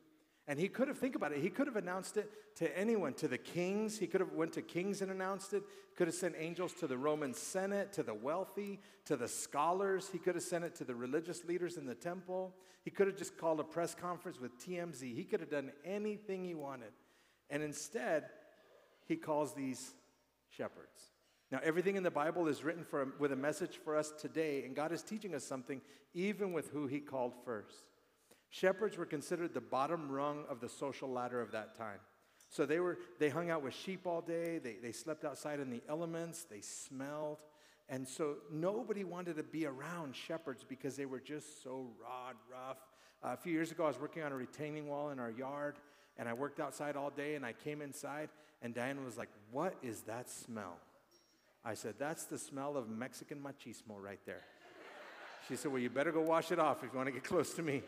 And 0.48 0.60
he 0.60 0.68
could 0.68 0.88
have, 0.88 1.00
think 1.00 1.16
about 1.16 1.32
it, 1.32 1.40
he 1.40 1.50
could 1.50 1.66
have 1.66 1.76
announced 1.76 2.18
it 2.18 2.30
to 2.58 2.78
anyone, 2.78 3.16
to 3.16 3.28
the 3.28 3.38
kings. 3.38 3.98
He 3.98 4.06
could 4.06 4.22
have 4.22 4.34
went 4.34 4.54
to 4.54 4.62
kings 4.62 5.02
and 5.02 5.12
announced 5.12 5.54
it. 5.54 5.64
Could 5.98 6.08
have 6.08 6.16
sent 6.16 6.36
angels 6.38 6.74
to 6.74 6.88
the 6.88 6.98
Roman 6.98 7.34
Senate, 7.34 7.94
to 7.94 8.04
the 8.04 8.14
wealthy, 8.14 8.80
to 9.06 9.16
the 9.16 9.28
scholars. 9.28 10.08
He 10.12 10.20
could 10.20 10.36
have 10.36 10.44
sent 10.44 10.66
it 10.66 10.76
to 10.76 10.84
the 10.84 10.94
religious 10.94 11.46
leaders 11.46 11.78
in 11.78 11.88
the 11.88 11.96
temple. 11.96 12.54
He 12.84 12.92
could 12.92 13.08
have 13.08 13.18
just 13.18 13.38
called 13.40 13.60
a 13.60 13.64
press 13.64 13.96
conference 13.96 14.40
with 14.40 14.56
TMZ. 14.64 15.16
He 15.16 15.24
could 15.24 15.40
have 15.40 15.50
done 15.50 15.72
anything 15.84 16.44
he 16.44 16.54
wanted. 16.54 16.92
And 17.50 17.64
instead, 17.64 18.26
he 19.06 19.16
calls 19.16 19.54
these 19.54 19.94
shepherds. 20.50 21.12
Now, 21.52 21.60
everything 21.64 21.96
in 21.96 22.04
the 22.04 22.12
Bible 22.12 22.48
is 22.48 22.64
written 22.64 22.84
for, 22.84 23.14
with 23.20 23.32
a 23.32 23.36
message 23.36 23.80
for 23.84 23.96
us 23.96 24.12
today, 24.20 24.64
and 24.64 24.76
God 24.76 24.92
is 24.92 25.04
teaching 25.04 25.36
us 25.36 25.44
something 25.44 25.82
even 26.14 26.54
with 26.54 26.70
who 26.72 26.88
he 26.88 27.00
called 27.00 27.34
first. 27.46 27.86
Shepherds 28.50 28.98
were 28.98 29.06
considered 29.06 29.54
the 29.54 29.62
bottom 29.62 30.10
rung 30.10 30.46
of 30.50 30.60
the 30.60 30.70
social 30.70 31.10
ladder 31.10 31.42
of 31.42 31.52
that 31.52 31.78
time. 31.78 32.00
So 32.50 32.66
they, 32.66 32.80
were, 32.80 32.98
they 33.20 33.30
hung 33.30 33.50
out 33.50 33.64
with 33.64 33.74
sheep 33.74 34.08
all 34.08 34.22
day, 34.22 34.60
they, 34.60 34.78
they 34.82 34.92
slept 34.92 35.26
outside 35.26 35.60
in 35.60 35.70
the 35.70 35.82
elements, 35.90 36.44
they 36.44 36.62
smelled. 36.62 37.40
And 37.90 38.08
so 38.08 38.38
nobody 38.52 39.04
wanted 39.04 39.36
to 39.38 39.44
be 39.44 39.66
around 39.66 40.16
shepherds 40.16 40.66
because 40.68 40.96
they 40.96 41.06
were 41.06 41.20
just 41.20 41.62
so 41.64 41.90
raw 42.02 42.30
and 42.30 42.38
rough. 42.52 42.78
Uh, 43.24 43.34
a 43.34 43.38
few 43.38 43.52
years 43.52 43.72
ago, 43.72 43.84
I 43.84 43.88
was 43.88 44.00
working 44.00 44.24
on 44.24 44.32
a 44.32 44.36
retaining 44.36 44.88
wall 44.88 45.10
in 45.10 45.20
our 45.20 45.30
yard, 45.30 45.78
and 46.18 46.28
I 46.28 46.34
worked 46.34 46.60
outside 46.60 46.96
all 46.96 47.10
day, 47.10 47.36
and 47.36 47.46
I 47.46 47.54
came 47.54 47.82
inside, 47.82 48.30
and 48.66 48.74
Diana 48.74 49.00
was 49.06 49.16
like, 49.16 49.30
What 49.52 49.76
is 49.84 50.02
that 50.02 50.28
smell? 50.28 50.78
I 51.64 51.76
said, 51.76 51.94
That's 52.00 52.26
the 52.26 52.40
smell 52.40 52.76
of 52.76 52.90
Mexican 52.90 53.38
machismo 53.38 54.02
right 54.02 54.20
there. 54.26 54.42
She 55.48 55.56
said, 55.56 55.72
Well, 55.72 55.80
you 55.80 55.92
better 55.92 56.12
go 56.12 56.22
wash 56.22 56.52
it 56.52 56.58
off 56.58 56.84
if 56.84 56.92
you 56.92 56.98
want 56.98 57.08
to 57.08 57.14
get 57.14 57.24
close 57.24 57.54
to 57.54 57.62
me. 57.62 57.84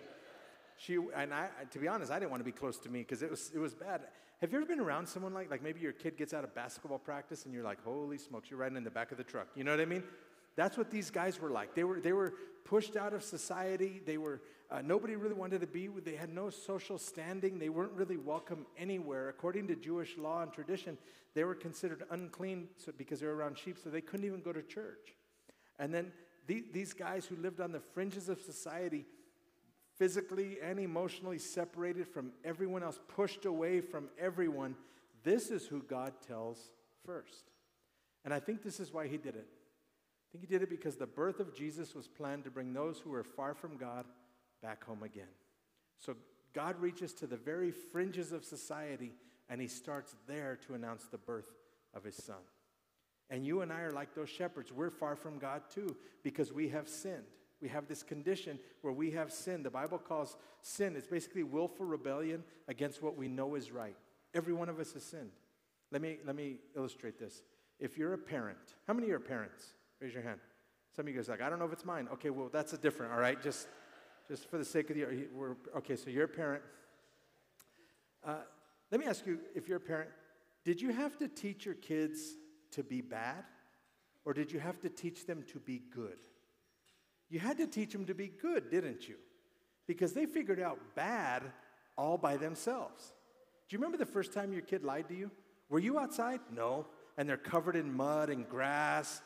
She 0.78 1.00
and 1.16 1.34
I, 1.34 1.50
to 1.72 1.80
be 1.80 1.88
honest, 1.88 2.12
I 2.12 2.20
didn't 2.20 2.30
want 2.30 2.42
to 2.42 2.46
be 2.46 2.52
close 2.52 2.78
to 2.78 2.90
me 2.90 3.00
because 3.00 3.24
it 3.24 3.32
was 3.32 3.52
it 3.56 3.58
was 3.58 3.74
bad. 3.74 4.02
Have 4.40 4.52
you 4.52 4.60
ever 4.60 4.68
been 4.68 4.80
around 4.80 5.08
someone 5.08 5.34
like 5.34 5.50
like 5.50 5.64
maybe 5.64 5.80
your 5.80 5.94
kid 5.94 6.16
gets 6.16 6.32
out 6.32 6.44
of 6.44 6.54
basketball 6.54 7.00
practice 7.00 7.46
and 7.46 7.54
you're 7.56 7.64
like, 7.64 7.84
holy 7.84 8.20
smokes, 8.20 8.52
you're 8.52 8.60
riding 8.60 8.78
in 8.78 8.84
the 8.84 8.92
back 8.92 9.12
of 9.12 9.18
the 9.18 9.24
truck. 9.24 9.48
You 9.56 9.64
know 9.64 9.72
what 9.72 9.82
I 9.82 9.86
mean? 9.86 10.04
That's 10.56 10.78
what 10.78 10.92
these 10.92 11.10
guys 11.10 11.42
were 11.42 11.50
like. 11.50 11.74
They 11.74 11.86
were 11.86 12.00
they 12.00 12.14
were 12.14 12.36
pushed 12.66 12.96
out 12.96 13.14
of 13.14 13.24
society. 13.24 14.00
They 14.06 14.20
were 14.20 14.42
uh, 14.70 14.82
nobody 14.82 15.16
really 15.16 15.36
wanted 15.36 15.62
to 15.62 15.68
be. 15.68 15.88
With 15.88 16.04
they 16.04 16.16
had 16.16 16.34
no 16.34 16.50
social 16.50 16.98
standing. 16.98 17.58
They 17.58 17.70
weren't 17.70 17.94
really 17.94 18.18
welcome 18.18 18.66
anywhere. 18.78 19.30
According 19.30 19.68
to 19.68 19.76
Jewish 19.76 20.18
law 20.18 20.42
and 20.42 20.52
tradition, 20.52 20.98
they 21.34 21.44
were 21.44 21.56
considered 21.56 22.04
unclean 22.12 22.68
so, 22.78 22.92
because 22.98 23.22
they 23.22 23.28
were 23.28 23.36
around 23.36 23.58
sheep, 23.58 23.78
so 23.82 23.90
they 23.90 24.02
couldn't 24.02 24.26
even 24.26 24.42
go 24.42 24.52
to 24.52 24.62
church. 24.62 25.16
And 25.80 25.94
then 25.94 26.12
the, 26.48 26.66
these 26.74 26.94
guys 26.94 27.26
who 27.26 27.36
lived 27.38 27.62
on 27.62 27.72
the 27.72 27.80
fringes 27.80 28.28
of 28.28 28.42
society 28.42 29.06
physically 29.98 30.58
and 30.62 30.80
emotionally 30.80 31.40
separated 31.40 32.08
from 32.08 32.32
everyone 32.44 32.84
else, 32.84 33.00
pushed 33.08 33.46
away 33.46 33.82
from 33.82 34.10
everyone, 34.20 34.76
this 35.24 35.50
is 35.50 35.66
who 35.66 35.82
God 35.82 36.14
tells 36.28 36.72
first. 37.06 37.52
And 38.26 38.34
I 38.34 38.40
think 38.40 38.64
this 38.64 38.80
is 38.80 38.94
why 38.94 39.08
he 39.08 39.18
did 39.18 39.36
it. 39.36 39.48
I 39.48 40.28
think 40.32 40.44
he 40.44 40.48
did 40.48 40.62
it 40.62 40.70
because 40.70 40.98
the 40.98 41.08
birth 41.08 41.40
of 41.40 41.56
Jesus 41.56 41.96
was 41.96 42.08
planned 42.08 42.44
to 42.44 42.52
bring 42.52 42.74
those 42.74 43.00
who 43.00 43.12
were 43.12 43.24
far 43.24 43.54
from 43.54 43.78
God 43.78 44.06
back 44.62 44.84
home 44.84 45.04
again. 45.04 45.28
So 46.00 46.16
God 46.54 46.80
reaches 46.80 47.14
to 47.16 47.28
the 47.28 47.38
very 47.38 47.72
fringes 47.72 48.32
of 48.32 48.44
society 48.44 49.14
and 49.50 49.62
he 49.62 49.68
starts 49.68 50.16
there 50.28 50.58
to 50.68 50.74
announce 50.74 51.06
the 51.06 51.18
birth 51.18 51.54
of 51.94 52.04
his 52.04 52.16
son. 52.16 52.36
And 53.30 53.46
you 53.46 53.62
and 53.62 53.72
I 53.72 53.82
are 53.82 53.92
like 53.92 54.16
those 54.16 54.30
shepherds. 54.30 54.72
We're 54.72 54.90
far 54.90 55.16
from 55.16 55.38
God 55.38 55.64
too 55.74 55.96
because 56.24 56.54
we 56.54 56.70
have 56.70 56.88
sinned. 56.88 57.24
We 57.62 57.70
have 57.70 57.88
this 57.88 58.04
condition 58.04 58.60
where 58.82 58.94
we 58.94 59.12
have 59.12 59.32
sinned. 59.32 59.66
The 59.66 59.72
Bible 59.72 59.98
calls 59.98 60.38
sin, 60.62 60.96
it's 60.96 61.08
basically 61.08 61.44
willful 61.44 61.86
rebellion 61.86 62.44
against 62.68 63.02
what 63.02 63.18
we 63.18 63.28
know 63.28 63.56
is 63.56 63.72
right. 63.72 63.96
Every 64.34 64.54
one 64.54 64.70
of 64.70 64.80
us 64.80 64.94
has 64.94 65.04
sinned. 65.04 65.32
Let 65.92 66.02
me, 66.02 66.18
let 66.26 66.36
me 66.36 66.58
illustrate 66.76 67.18
this. 67.20 67.42
If 67.80 67.98
you're 67.98 68.14
a 68.14 68.18
parent, 68.18 68.58
how 68.86 68.94
many 68.94 69.08
of 69.10 69.14
are 69.14 69.20
parents? 69.20 69.66
Raise 70.00 70.14
your 70.14 70.24
hand. 70.24 70.40
Some 70.96 71.06
of 71.06 71.10
you 71.10 71.16
guys 71.16 71.30
like, 71.30 71.42
I 71.42 71.50
don't 71.50 71.60
know 71.60 71.66
if 71.66 71.74
it's 71.74 71.86
mine. 71.86 72.08
Okay, 72.14 72.30
well, 72.30 72.50
that's 72.52 72.74
a 72.74 72.78
different, 72.78 73.14
all 73.14 73.20
right? 73.20 73.42
Just, 73.42 73.68
just 74.28 74.50
for 74.50 74.58
the 74.58 74.66
sake 74.66 74.90
of 74.90 74.96
the, 74.96 75.06
we're, 75.34 75.56
okay, 75.78 75.96
so 75.96 76.10
you're 76.10 76.26
a 76.26 76.28
parent. 76.28 76.64
Uh, 78.26 78.36
let 78.92 79.00
me 79.00 79.08
ask 79.08 79.26
you, 79.26 79.40
if 79.56 79.68
you're 79.68 79.78
a 79.78 79.82
parent, 79.82 80.10
did 80.66 80.82
you 80.82 80.92
have 80.92 81.18
to 81.18 81.28
teach 81.28 81.66
your 81.66 81.76
kids 81.76 82.36
to 82.72 82.84
be 82.84 83.02
bad? 83.02 83.44
Or 84.26 84.34
did 84.34 84.52
you 84.52 84.60
have 84.60 84.80
to 84.82 84.90
teach 84.90 85.26
them 85.26 85.44
to 85.54 85.60
be 85.60 85.82
good? 85.94 86.18
You 87.30 87.40
had 87.40 87.58
to 87.58 87.68
teach 87.68 87.94
them 87.94 88.06
to 88.06 88.14
be 88.14 88.28
good, 88.28 88.70
didn't 88.70 89.08
you? 89.08 89.16
Because 89.88 90.12
they 90.12 90.26
figured 90.26 90.60
out 90.60 90.80
bad 90.96 91.44
all 91.98 92.18
by 92.18 92.36
themselves. 92.36 93.14
Do 93.70 93.76
you 93.76 93.80
remember 93.80 93.98
the 93.98 94.06
first 94.06 94.34
time 94.34 94.52
your 94.52 94.62
kid 94.62 94.84
lied 94.84 95.08
to 95.10 95.16
you? 95.16 95.32
Were 95.70 95.80
you 95.80 95.98
outside? 95.98 96.42
No. 96.54 96.88
And 97.18 97.28
they're 97.28 97.38
covered 97.38 97.76
in 97.76 97.96
mud 97.96 98.30
and 98.30 98.48
grass. 98.48 99.22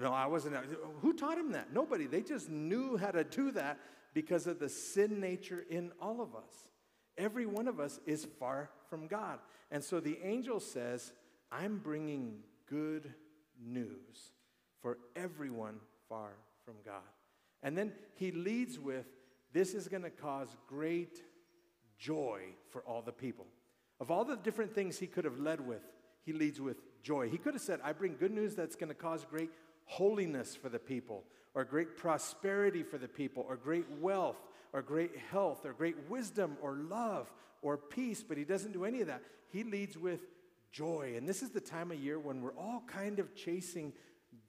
No, 0.00 0.12
I 0.12 0.26
wasn't. 0.26 0.56
Who 1.00 1.12
taught 1.12 1.38
him 1.38 1.52
that? 1.52 1.72
Nobody. 1.72 2.06
They 2.06 2.22
just 2.22 2.48
knew 2.48 2.96
how 2.96 3.10
to 3.10 3.24
do 3.24 3.50
that 3.52 3.78
because 4.14 4.46
of 4.46 4.58
the 4.58 4.68
sin 4.68 5.20
nature 5.20 5.64
in 5.70 5.92
all 6.00 6.20
of 6.20 6.34
us. 6.34 6.68
Every 7.16 7.46
one 7.46 7.68
of 7.68 7.80
us 7.80 8.00
is 8.06 8.26
far 8.38 8.70
from 8.88 9.06
God. 9.06 9.38
And 9.70 9.82
so 9.82 10.00
the 10.00 10.18
angel 10.22 10.60
says, 10.60 11.12
I'm 11.50 11.78
bringing 11.78 12.38
good 12.68 13.12
news 13.60 14.32
for 14.80 14.98
everyone 15.16 15.80
far 16.08 16.30
from 16.64 16.74
God. 16.84 17.02
And 17.62 17.76
then 17.76 17.92
he 18.14 18.30
leads 18.30 18.78
with, 18.78 19.06
This 19.52 19.74
is 19.74 19.88
going 19.88 20.02
to 20.02 20.10
cause 20.10 20.56
great 20.68 21.22
joy 21.98 22.42
for 22.70 22.82
all 22.82 23.02
the 23.02 23.12
people. 23.12 23.46
Of 24.00 24.10
all 24.10 24.24
the 24.24 24.36
different 24.36 24.74
things 24.74 24.98
he 24.98 25.08
could 25.08 25.24
have 25.24 25.40
led 25.40 25.66
with, 25.66 25.82
he 26.24 26.32
leads 26.32 26.60
with 26.60 26.76
joy. 27.02 27.28
He 27.28 27.38
could 27.38 27.54
have 27.54 27.62
said, 27.62 27.80
I 27.82 27.92
bring 27.92 28.16
good 28.16 28.32
news 28.32 28.54
that's 28.54 28.76
going 28.76 28.90
to 28.90 28.94
cause 28.94 29.26
great 29.28 29.50
holiness 29.86 30.54
for 30.54 30.68
the 30.68 30.78
people, 30.78 31.24
or 31.54 31.64
great 31.64 31.96
prosperity 31.96 32.82
for 32.82 32.98
the 32.98 33.08
people, 33.08 33.44
or 33.48 33.56
great 33.56 33.88
wealth, 34.00 34.38
or 34.72 34.82
great 34.82 35.16
health, 35.30 35.64
or 35.64 35.72
great 35.72 35.96
wisdom, 36.08 36.56
or 36.60 36.74
love, 36.74 37.32
or 37.62 37.76
peace. 37.76 38.22
But 38.22 38.38
he 38.38 38.44
doesn't 38.44 38.72
do 38.72 38.84
any 38.84 39.00
of 39.00 39.06
that. 39.06 39.22
He 39.50 39.64
leads 39.64 39.96
with 39.96 40.20
joy. 40.70 41.14
And 41.16 41.28
this 41.28 41.42
is 41.42 41.50
the 41.50 41.60
time 41.60 41.90
of 41.90 41.98
year 41.98 42.18
when 42.18 42.42
we're 42.42 42.56
all 42.56 42.82
kind 42.86 43.18
of 43.18 43.34
chasing 43.34 43.92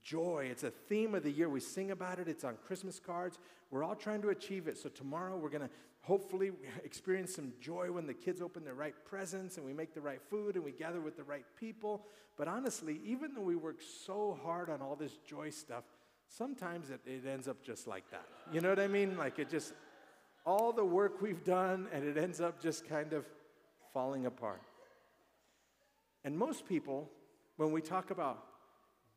joy. 0.03 0.47
It's 0.51 0.63
a 0.63 0.71
theme 0.71 1.15
of 1.15 1.23
the 1.23 1.31
year. 1.31 1.49
We 1.49 1.59
sing 1.59 1.91
about 1.91 2.19
it, 2.19 2.27
it's 2.27 2.43
on 2.43 2.57
Christmas 2.65 2.99
cards. 2.99 3.39
We're 3.71 3.83
all 3.83 3.95
trying 3.95 4.21
to 4.23 4.29
achieve 4.29 4.67
it. 4.67 4.77
So, 4.77 4.89
tomorrow 4.89 5.37
we're 5.37 5.49
going 5.49 5.67
to 5.67 5.69
hopefully 6.01 6.51
experience 6.83 7.35
some 7.35 7.53
joy 7.61 7.91
when 7.91 8.07
the 8.07 8.13
kids 8.13 8.41
open 8.41 8.63
their 8.63 8.73
right 8.73 8.95
presents 9.05 9.57
and 9.57 9.65
we 9.65 9.73
make 9.73 9.93
the 9.93 10.01
right 10.01 10.21
food 10.29 10.55
and 10.55 10.63
we 10.63 10.71
gather 10.71 11.01
with 11.01 11.17
the 11.17 11.23
right 11.23 11.45
people. 11.59 12.05
But 12.37 12.47
honestly, 12.47 12.99
even 13.03 13.33
though 13.33 13.41
we 13.41 13.55
work 13.55 13.79
so 14.05 14.39
hard 14.43 14.69
on 14.69 14.81
all 14.81 14.95
this 14.95 15.17
joy 15.27 15.49
stuff, 15.49 15.83
sometimes 16.29 16.89
it, 16.89 17.01
it 17.05 17.25
ends 17.27 17.48
up 17.48 17.63
just 17.63 17.88
like 17.88 18.09
that. 18.12 18.25
You 18.51 18.62
know 18.62 18.69
what 18.69 18.79
I 18.79 18.88
mean? 18.88 19.17
Like 19.17 19.39
it 19.39 19.50
just, 19.50 19.74
all 20.45 20.71
the 20.71 20.86
work 20.86 21.21
we've 21.21 21.43
done 21.43 21.88
and 21.91 22.05
it 22.05 22.17
ends 22.17 22.39
up 22.39 22.62
just 22.62 22.88
kind 22.88 23.13
of 23.13 23.25
falling 23.93 24.25
apart. 24.25 24.62
And 26.24 26.38
most 26.38 26.65
people, 26.65 27.09
when 27.57 27.71
we 27.71 27.81
talk 27.81 28.12
about 28.12 28.43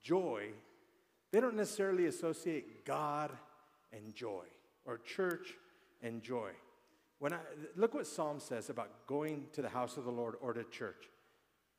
joy, 0.02 0.48
they 1.30 1.40
don't 1.40 1.56
necessarily 1.56 2.06
associate 2.06 2.84
God 2.84 3.30
and 3.92 4.14
joy 4.14 4.44
or 4.84 4.98
church 4.98 5.54
and 6.02 6.22
joy. 6.22 6.50
When 7.18 7.32
I 7.32 7.38
look 7.76 7.94
what 7.94 8.06
Psalm 8.06 8.40
says 8.40 8.68
about 8.68 9.06
going 9.06 9.46
to 9.52 9.62
the 9.62 9.68
house 9.68 9.96
of 9.96 10.04
the 10.04 10.10
Lord 10.10 10.34
or 10.40 10.52
to 10.52 10.64
church. 10.64 11.04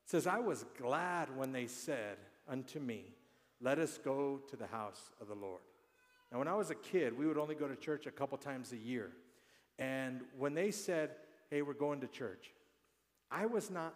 It 0.05 0.09
says, 0.09 0.27
I 0.27 0.39
was 0.39 0.65
glad 0.77 1.35
when 1.35 1.51
they 1.51 1.67
said 1.67 2.17
unto 2.47 2.79
me, 2.79 3.05
Let 3.63 3.79
us 3.79 3.97
go 3.97 4.41
to 4.49 4.57
the 4.57 4.67
house 4.67 5.09
of 5.21 5.29
the 5.29 5.35
Lord. 5.35 5.61
Now, 6.31 6.39
when 6.39 6.49
I 6.49 6.55
was 6.55 6.69
a 6.69 6.75
kid, 6.75 7.17
we 7.17 7.25
would 7.25 7.37
only 7.37 7.55
go 7.55 7.65
to 7.65 7.77
church 7.77 8.05
a 8.07 8.11
couple 8.11 8.37
times 8.37 8.73
a 8.73 8.77
year. 8.77 9.11
And 9.79 10.21
when 10.37 10.53
they 10.53 10.69
said, 10.69 11.11
Hey, 11.49 11.61
we're 11.61 11.73
going 11.73 12.01
to 12.01 12.07
church, 12.07 12.51
I 13.31 13.45
was 13.45 13.71
not 13.71 13.95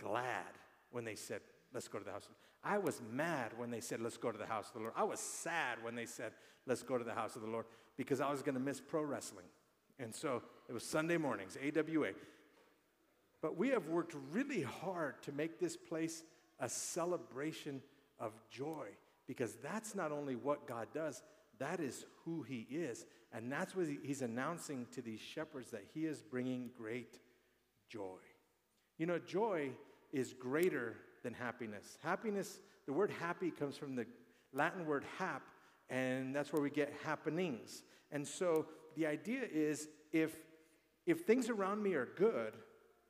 glad 0.00 0.46
when 0.92 1.04
they 1.04 1.16
said, 1.16 1.40
Let's 1.74 1.88
go 1.88 1.98
to 1.98 2.04
the 2.04 2.12
house. 2.12 2.28
I 2.62 2.78
was 2.78 3.00
mad 3.12 3.52
when 3.56 3.72
they 3.72 3.80
said, 3.80 4.00
Let's 4.00 4.16
go 4.16 4.30
to 4.30 4.38
the 4.38 4.46
house 4.46 4.68
of 4.68 4.74
the 4.74 4.80
Lord. 4.80 4.92
I 4.96 5.02
was 5.02 5.18
sad 5.18 5.78
when 5.82 5.96
they 5.96 6.06
said, 6.06 6.30
Let's 6.64 6.84
go 6.84 6.96
to 6.96 7.04
the 7.04 7.14
house 7.14 7.34
of 7.34 7.42
the 7.42 7.48
Lord 7.48 7.66
because 7.96 8.20
I 8.20 8.30
was 8.30 8.42
going 8.42 8.54
to 8.54 8.60
miss 8.60 8.80
pro 8.80 9.02
wrestling. 9.02 9.46
And 9.98 10.14
so 10.14 10.42
it 10.68 10.72
was 10.72 10.84
Sunday 10.84 11.16
mornings, 11.16 11.56
AWA. 11.56 12.10
But 13.42 13.56
we 13.56 13.70
have 13.70 13.88
worked 13.88 14.14
really 14.30 14.62
hard 14.62 15.20
to 15.24 15.32
make 15.32 15.58
this 15.58 15.76
place 15.76 16.22
a 16.60 16.68
celebration 16.68 17.82
of 18.20 18.32
joy 18.48 18.86
because 19.28 19.56
that's 19.62 19.94
not 19.94 20.10
only 20.10 20.34
what 20.34 20.66
God 20.66 20.88
does, 20.92 21.22
that 21.60 21.78
is 21.78 22.06
who 22.24 22.42
He 22.42 22.66
is. 22.70 23.06
And 23.32 23.52
that's 23.52 23.76
what 23.76 23.86
He's 24.02 24.22
announcing 24.22 24.86
to 24.92 25.02
these 25.02 25.20
shepherds 25.20 25.70
that 25.70 25.84
He 25.94 26.06
is 26.06 26.22
bringing 26.22 26.70
great 26.76 27.20
joy. 27.88 28.18
You 28.96 29.06
know, 29.06 29.18
joy 29.18 29.70
is 30.12 30.32
greater 30.32 30.96
than 31.22 31.34
happiness. 31.34 31.98
Happiness, 32.02 32.58
the 32.86 32.92
word 32.92 33.12
happy 33.20 33.50
comes 33.50 33.76
from 33.76 33.94
the 33.94 34.06
Latin 34.52 34.86
word 34.86 35.04
hap, 35.18 35.42
and 35.90 36.34
that's 36.34 36.52
where 36.52 36.62
we 36.62 36.70
get 36.70 36.92
happenings. 37.04 37.82
And 38.10 38.26
so 38.26 38.66
the 38.96 39.06
idea 39.06 39.42
is 39.52 39.88
if, 40.10 40.32
if 41.06 41.26
things 41.26 41.50
around 41.50 41.82
me 41.82 41.94
are 41.94 42.08
good, 42.16 42.54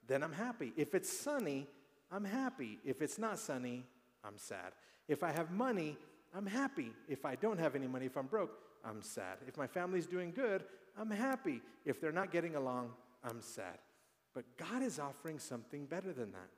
then 0.08 0.24
I'm 0.24 0.32
happy. 0.32 0.72
If 0.76 0.94
it's 0.94 1.12
sunny, 1.12 1.68
I'm 2.10 2.24
happy. 2.24 2.78
If 2.84 3.02
it's 3.02 3.18
not 3.18 3.38
sunny, 3.38 3.84
I'm 4.24 4.36
sad. 4.36 4.72
If 5.08 5.22
I 5.22 5.32
have 5.32 5.50
money, 5.50 5.96
I'm 6.34 6.46
happy. 6.46 6.92
If 7.08 7.24
I 7.24 7.34
don't 7.34 7.58
have 7.58 7.74
any 7.74 7.86
money, 7.86 8.06
if 8.06 8.16
I'm 8.16 8.26
broke, 8.26 8.52
I'm 8.84 9.02
sad. 9.02 9.38
If 9.46 9.56
my 9.56 9.66
family's 9.66 10.06
doing 10.06 10.32
good, 10.32 10.64
I'm 10.98 11.10
happy. 11.10 11.62
If 11.84 12.00
they're 12.00 12.12
not 12.12 12.30
getting 12.30 12.54
along, 12.54 12.90
I'm 13.24 13.40
sad. 13.40 13.78
But 14.34 14.44
God 14.56 14.82
is 14.82 14.98
offering 14.98 15.38
something 15.38 15.86
better 15.86 16.12
than 16.12 16.32
that. 16.32 16.48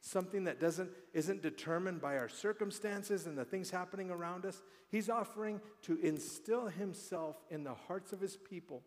Something 0.00 0.44
that 0.44 0.60
doesn't, 0.60 0.90
isn't 1.14 1.42
determined 1.42 2.00
by 2.00 2.18
our 2.18 2.28
circumstances 2.28 3.26
and 3.26 3.38
the 3.38 3.44
things 3.44 3.70
happening 3.70 4.10
around 4.10 4.44
us. 4.44 4.60
He's 4.90 5.08
offering 5.08 5.60
to 5.82 5.96
instill 6.02 6.66
Himself 6.66 7.36
in 7.50 7.62
the 7.62 7.74
hearts 7.74 8.12
of 8.12 8.20
His 8.20 8.36
people 8.36 8.82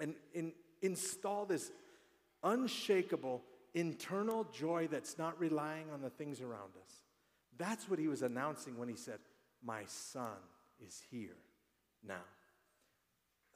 and 0.00 0.14
in, 0.32 0.52
install 0.80 1.44
this 1.44 1.70
unshakable 2.42 3.42
internal 3.74 4.44
joy 4.44 4.88
that's 4.90 5.18
not 5.18 5.38
relying 5.38 5.90
on 5.90 6.00
the 6.00 6.10
things 6.10 6.40
around 6.40 6.72
us. 6.82 7.03
That's 7.58 7.88
what 7.88 7.98
He 7.98 8.08
was 8.08 8.22
announcing 8.22 8.78
when 8.78 8.88
He 8.88 8.96
said, 8.96 9.18
My 9.62 9.82
Son 9.86 10.38
is 10.84 11.02
here 11.10 11.36
now. 12.06 12.24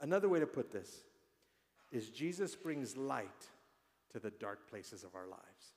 Another 0.01 0.29
way 0.29 0.41
to 0.41 0.47
put 0.47 0.71
this 0.71 1.03
is 1.91 2.11
Jesus 2.11 2.55
brings 2.55 2.97
light 2.97 3.47
to 4.13 4.19
the 4.19 4.31
dark 4.31 4.69
places 4.71 5.05
of 5.05 5.15
our 5.15 5.27
lives. 5.27 5.75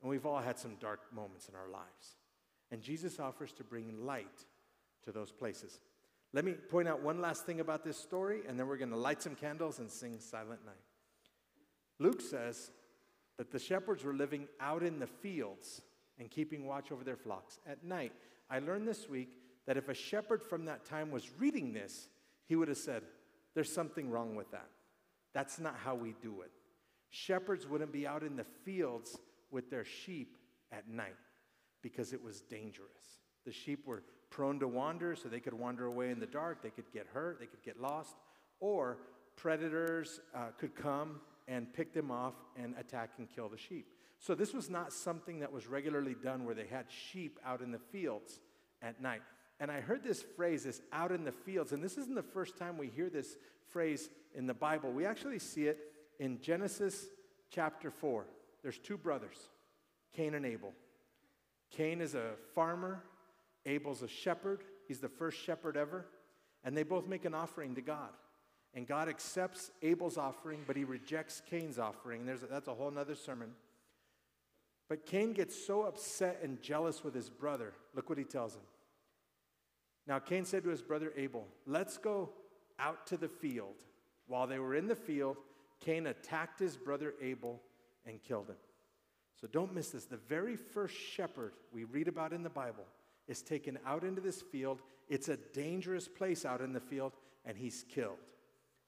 And 0.00 0.10
we've 0.10 0.26
all 0.26 0.38
had 0.38 0.58
some 0.58 0.76
dark 0.80 1.00
moments 1.12 1.48
in 1.48 1.54
our 1.54 1.68
lives. 1.68 2.16
And 2.70 2.82
Jesus 2.82 3.18
offers 3.18 3.52
to 3.52 3.64
bring 3.64 4.04
light 4.04 4.44
to 5.04 5.12
those 5.12 5.32
places. 5.32 5.80
Let 6.32 6.44
me 6.44 6.52
point 6.52 6.88
out 6.88 7.02
one 7.02 7.20
last 7.20 7.46
thing 7.46 7.60
about 7.60 7.82
this 7.82 7.96
story, 7.96 8.42
and 8.46 8.58
then 8.58 8.68
we're 8.68 8.76
going 8.76 8.90
to 8.90 8.96
light 8.96 9.22
some 9.22 9.34
candles 9.34 9.78
and 9.78 9.90
sing 9.90 10.20
Silent 10.20 10.64
Night. 10.66 10.74
Luke 11.98 12.20
says 12.20 12.70
that 13.38 13.50
the 13.50 13.58
shepherds 13.58 14.04
were 14.04 14.12
living 14.12 14.46
out 14.60 14.82
in 14.82 14.98
the 14.98 15.06
fields 15.06 15.80
and 16.18 16.30
keeping 16.30 16.66
watch 16.66 16.90
over 16.92 17.04
their 17.04 17.16
flocks 17.16 17.58
at 17.66 17.84
night. 17.84 18.12
I 18.50 18.58
learned 18.58 18.88
this 18.88 19.08
week 19.08 19.30
that 19.66 19.76
if 19.76 19.88
a 19.88 19.94
shepherd 19.94 20.42
from 20.42 20.64
that 20.64 20.84
time 20.84 21.10
was 21.10 21.30
reading 21.38 21.72
this, 21.72 22.08
he 22.46 22.56
would 22.56 22.68
have 22.68 22.78
said, 22.78 23.02
There's 23.54 23.72
something 23.72 24.10
wrong 24.10 24.34
with 24.34 24.50
that. 24.50 24.68
That's 25.34 25.58
not 25.58 25.76
how 25.84 25.94
we 25.94 26.14
do 26.22 26.42
it. 26.42 26.50
Shepherds 27.10 27.66
wouldn't 27.66 27.92
be 27.92 28.06
out 28.06 28.22
in 28.22 28.36
the 28.36 28.46
fields 28.64 29.18
with 29.50 29.70
their 29.70 29.84
sheep 29.84 30.36
at 30.72 30.88
night 30.88 31.16
because 31.82 32.12
it 32.12 32.22
was 32.22 32.40
dangerous. 32.42 33.20
The 33.46 33.52
sheep 33.52 33.86
were 33.86 34.02
prone 34.30 34.58
to 34.60 34.68
wander, 34.68 35.16
so 35.16 35.28
they 35.28 35.40
could 35.40 35.54
wander 35.54 35.86
away 35.86 36.10
in 36.10 36.20
the 36.20 36.26
dark, 36.26 36.62
they 36.62 36.70
could 36.70 36.90
get 36.92 37.06
hurt, 37.12 37.40
they 37.40 37.46
could 37.46 37.62
get 37.62 37.80
lost, 37.80 38.16
or 38.60 38.98
predators 39.36 40.20
uh, 40.34 40.48
could 40.58 40.74
come 40.74 41.20
and 41.46 41.72
pick 41.72 41.94
them 41.94 42.10
off 42.10 42.34
and 42.56 42.74
attack 42.78 43.12
and 43.18 43.28
kill 43.34 43.48
the 43.48 43.56
sheep. 43.56 43.86
So 44.18 44.34
this 44.34 44.52
was 44.52 44.68
not 44.68 44.92
something 44.92 45.40
that 45.40 45.52
was 45.52 45.66
regularly 45.66 46.14
done 46.14 46.44
where 46.44 46.54
they 46.54 46.66
had 46.66 46.86
sheep 46.90 47.38
out 47.44 47.60
in 47.60 47.70
the 47.70 47.78
fields 47.78 48.40
at 48.82 49.00
night. 49.00 49.22
And 49.60 49.70
I 49.70 49.80
heard 49.80 50.02
this 50.02 50.24
phrase, 50.36 50.64
this 50.64 50.80
out 50.92 51.12
in 51.12 51.24
the 51.24 51.32
fields, 51.32 51.72
and 51.72 51.82
this 51.82 51.98
isn't 51.98 52.14
the 52.14 52.22
first 52.22 52.56
time 52.56 52.78
we 52.78 52.88
hear 52.88 53.10
this 53.10 53.36
phrase 53.68 54.08
in 54.34 54.46
the 54.46 54.54
Bible. 54.54 54.92
We 54.92 55.04
actually 55.04 55.38
see 55.38 55.66
it 55.66 55.78
in 56.18 56.40
Genesis 56.40 57.06
chapter 57.50 57.90
4. 57.90 58.26
There's 58.62 58.78
two 58.78 58.96
brothers, 58.96 59.36
Cain 60.14 60.34
and 60.34 60.46
Abel. 60.46 60.72
Cain 61.70 62.00
is 62.00 62.14
a 62.14 62.32
farmer, 62.54 63.02
Abel's 63.66 64.02
a 64.02 64.08
shepherd. 64.08 64.62
He's 64.86 65.00
the 65.00 65.08
first 65.08 65.38
shepherd 65.38 65.76
ever. 65.76 66.06
And 66.64 66.76
they 66.76 66.82
both 66.82 67.06
make 67.06 67.24
an 67.24 67.34
offering 67.34 67.74
to 67.74 67.80
God. 67.80 68.10
And 68.74 68.86
God 68.86 69.08
accepts 69.08 69.70
Abel's 69.82 70.18
offering, 70.18 70.60
but 70.66 70.76
he 70.76 70.84
rejects 70.84 71.42
Cain's 71.48 71.78
offering. 71.78 72.26
There's 72.26 72.42
a, 72.42 72.46
that's 72.46 72.68
a 72.68 72.74
whole 72.74 72.96
other 72.96 73.14
sermon. 73.14 73.50
But 74.88 75.04
Cain 75.04 75.32
gets 75.32 75.66
so 75.66 75.82
upset 75.82 76.40
and 76.42 76.60
jealous 76.62 77.04
with 77.04 77.14
his 77.14 77.28
brother. 77.28 77.74
Look 77.94 78.08
what 78.08 78.18
he 78.18 78.24
tells 78.24 78.54
him. 78.54 78.62
Now, 80.06 80.18
Cain 80.18 80.46
said 80.46 80.64
to 80.64 80.70
his 80.70 80.80
brother 80.80 81.12
Abel, 81.16 81.46
Let's 81.66 81.98
go 81.98 82.30
out 82.78 83.06
to 83.08 83.16
the 83.16 83.28
field. 83.28 83.84
While 84.26 84.46
they 84.46 84.58
were 84.58 84.74
in 84.74 84.88
the 84.88 84.96
field, 84.96 85.36
Cain 85.80 86.06
attacked 86.06 86.58
his 86.58 86.76
brother 86.76 87.14
Abel 87.20 87.60
and 88.06 88.22
killed 88.22 88.48
him. 88.48 88.56
So 89.40 89.46
don't 89.46 89.74
miss 89.74 89.90
this. 89.90 90.06
The 90.06 90.16
very 90.16 90.56
first 90.56 90.96
shepherd 90.96 91.52
we 91.72 91.84
read 91.84 92.08
about 92.08 92.32
in 92.32 92.42
the 92.42 92.50
Bible 92.50 92.84
is 93.28 93.42
taken 93.42 93.78
out 93.86 94.02
into 94.02 94.20
this 94.20 94.42
field. 94.42 94.80
It's 95.08 95.28
a 95.28 95.36
dangerous 95.36 96.08
place 96.08 96.44
out 96.44 96.60
in 96.60 96.72
the 96.72 96.80
field, 96.80 97.12
and 97.44 97.56
he's 97.56 97.84
killed. 97.88 98.18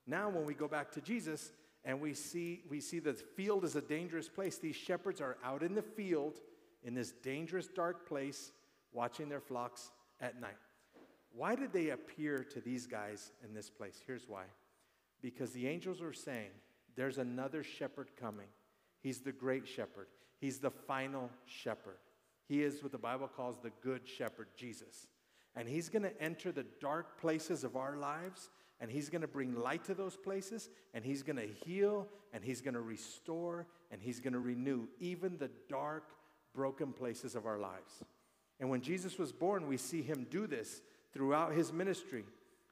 Now, 0.07 0.29
when 0.29 0.45
we 0.45 0.55
go 0.55 0.67
back 0.67 0.91
to 0.93 1.01
Jesus 1.01 1.53
and 1.85 2.01
we 2.01 2.15
see, 2.15 2.63
we 2.69 2.81
see 2.81 2.99
the 2.99 3.15
field 3.15 3.65
is 3.65 3.77
a 3.77 3.81
dangerous 3.81 4.29
place, 4.29 4.59
these 4.59 4.77
shepherds 4.77 5.21
are 5.21 5.39
out 5.45 5.63
in 5.63 5.75
the 5.75 5.83
field 5.83 6.41
in 6.83 6.95
this 6.95 7.13
dangerous, 7.13 7.69
dark 7.69 8.09
place, 8.09 8.53
watching 8.93 9.29
their 9.29 9.41
flocks 9.41 9.91
at 10.21 10.41
night. 10.41 10.57
Why 11.33 11.55
did 11.55 11.73
they 11.73 11.91
appear 11.91 12.45
to 12.45 12.61
these 12.61 12.87
guys 12.87 13.33
in 13.45 13.55
this 13.55 13.71
place? 13.71 14.01
Here's 14.07 14.29
why. 14.29 14.45
Because 15.23 15.53
the 15.53 15.69
angels 15.69 16.01
were 16.01 16.13
saying, 16.13 16.51
There's 16.97 17.19
another 17.19 17.63
shepherd 17.63 18.11
coming. 18.19 18.49
He's 19.01 19.21
the 19.21 19.33
great 19.33 19.67
shepherd, 19.67 20.09
he's 20.41 20.59
the 20.59 20.71
final 20.71 21.31
shepherd. 21.47 21.99
He 22.47 22.65
is 22.65 22.83
what 22.83 22.91
the 22.91 22.99
Bible 22.99 23.29
calls 23.29 23.59
the 23.63 23.71
good 23.81 24.09
shepherd, 24.09 24.49
Jesus. 24.57 25.07
And 25.55 25.69
he's 25.69 25.89
going 25.89 26.03
to 26.03 26.21
enter 26.21 26.51
the 26.51 26.67
dark 26.81 27.21
places 27.21 27.63
of 27.63 27.77
our 27.77 27.97
lives 27.97 28.51
and 28.81 28.91
he's 28.91 29.09
going 29.11 29.21
to 29.21 29.29
bring 29.29 29.55
light 29.55 29.85
to 29.85 29.95
those 29.95 30.17
places 30.17 30.71
and 30.95 31.05
he's 31.05 31.23
going 31.23 31.37
to 31.37 31.47
heal 31.47 32.07
and 32.33 32.43
he's 32.43 32.61
going 32.61 32.75
to 32.75 32.81
restore 32.81 33.67
and 33.91 34.01
he's 34.01 34.21
going 34.21 34.33
to 34.33 34.41
renew 34.41 34.87
even 34.99 35.37
the 35.37 35.51
dark, 35.69 36.11
broken 36.55 36.93
places 36.93 37.35
of 37.35 37.47
our 37.47 37.59
lives. 37.59 38.03
And 38.59 38.71
when 38.71 38.81
Jesus 38.81 39.19
was 39.19 39.33
born, 39.33 39.67
we 39.67 39.77
see 39.77 40.03
him 40.03 40.27
do 40.31 40.47
this 40.47 40.81
throughout 41.13 41.53
his 41.53 41.73
ministry. 41.73 42.25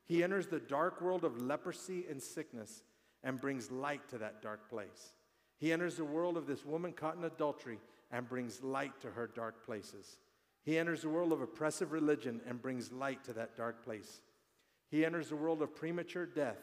He 0.06 0.22
enters 0.22 0.46
the 0.46 0.60
dark 0.60 1.00
world 1.00 1.24
of 1.24 1.42
leprosy 1.42 2.04
and 2.10 2.22
sickness 2.22 2.82
and 3.22 3.40
brings 3.40 3.70
light 3.70 4.08
to 4.10 4.18
that 4.18 4.42
dark 4.42 4.70
place. 4.70 5.14
He 5.58 5.72
enters 5.72 5.96
the 5.96 6.04
world 6.04 6.36
of 6.36 6.46
this 6.46 6.64
woman 6.64 6.92
caught 6.92 7.16
in 7.16 7.24
adultery 7.24 7.78
and 8.10 8.28
brings 8.28 8.62
light 8.62 9.00
to 9.00 9.10
her 9.10 9.26
dark 9.26 9.64
places. 9.64 10.18
He 10.64 10.78
enters 10.78 11.02
the 11.02 11.08
world 11.08 11.32
of 11.32 11.42
oppressive 11.42 11.92
religion 11.92 12.40
and 12.46 12.62
brings 12.62 12.92
light 12.92 13.24
to 13.24 13.32
that 13.34 13.56
dark 13.56 13.84
place. 13.84 14.20
He 14.90 15.04
enters 15.04 15.28
the 15.28 15.36
world 15.36 15.62
of 15.62 15.74
premature 15.74 16.26
death 16.26 16.58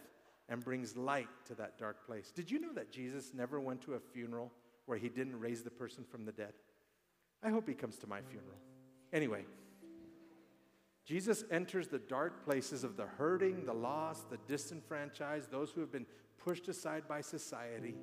and 0.49 0.63
brings 0.63 0.95
light 0.95 1.27
to 1.45 1.55
that 1.55 1.77
dark 1.77 2.05
place. 2.05 2.31
Did 2.31 2.51
you 2.51 2.59
know 2.59 2.73
that 2.73 2.91
Jesus 2.91 3.31
never 3.33 3.59
went 3.59 3.81
to 3.83 3.93
a 3.93 3.99
funeral 3.99 4.51
where 4.85 4.97
he 4.97 5.09
didn't 5.09 5.39
raise 5.39 5.63
the 5.63 5.71
person 5.71 6.03
from 6.03 6.25
the 6.25 6.31
dead? 6.31 6.53
I 7.43 7.49
hope 7.49 7.67
he 7.67 7.75
comes 7.75 7.97
to 7.97 8.07
my 8.07 8.21
funeral. 8.21 8.57
Anyway, 9.13 9.45
Jesus 11.05 11.43
enters 11.51 11.87
the 11.87 11.99
dark 11.99 12.43
places 12.43 12.83
of 12.83 12.97
the 12.97 13.05
hurting, 13.05 13.65
the 13.65 13.73
lost, 13.73 14.29
the 14.29 14.39
disenfranchised, 14.47 15.51
those 15.51 15.71
who 15.71 15.81
have 15.81 15.91
been 15.91 16.07
pushed 16.43 16.67
aside 16.67 17.03
by 17.07 17.21
society, 17.21 17.95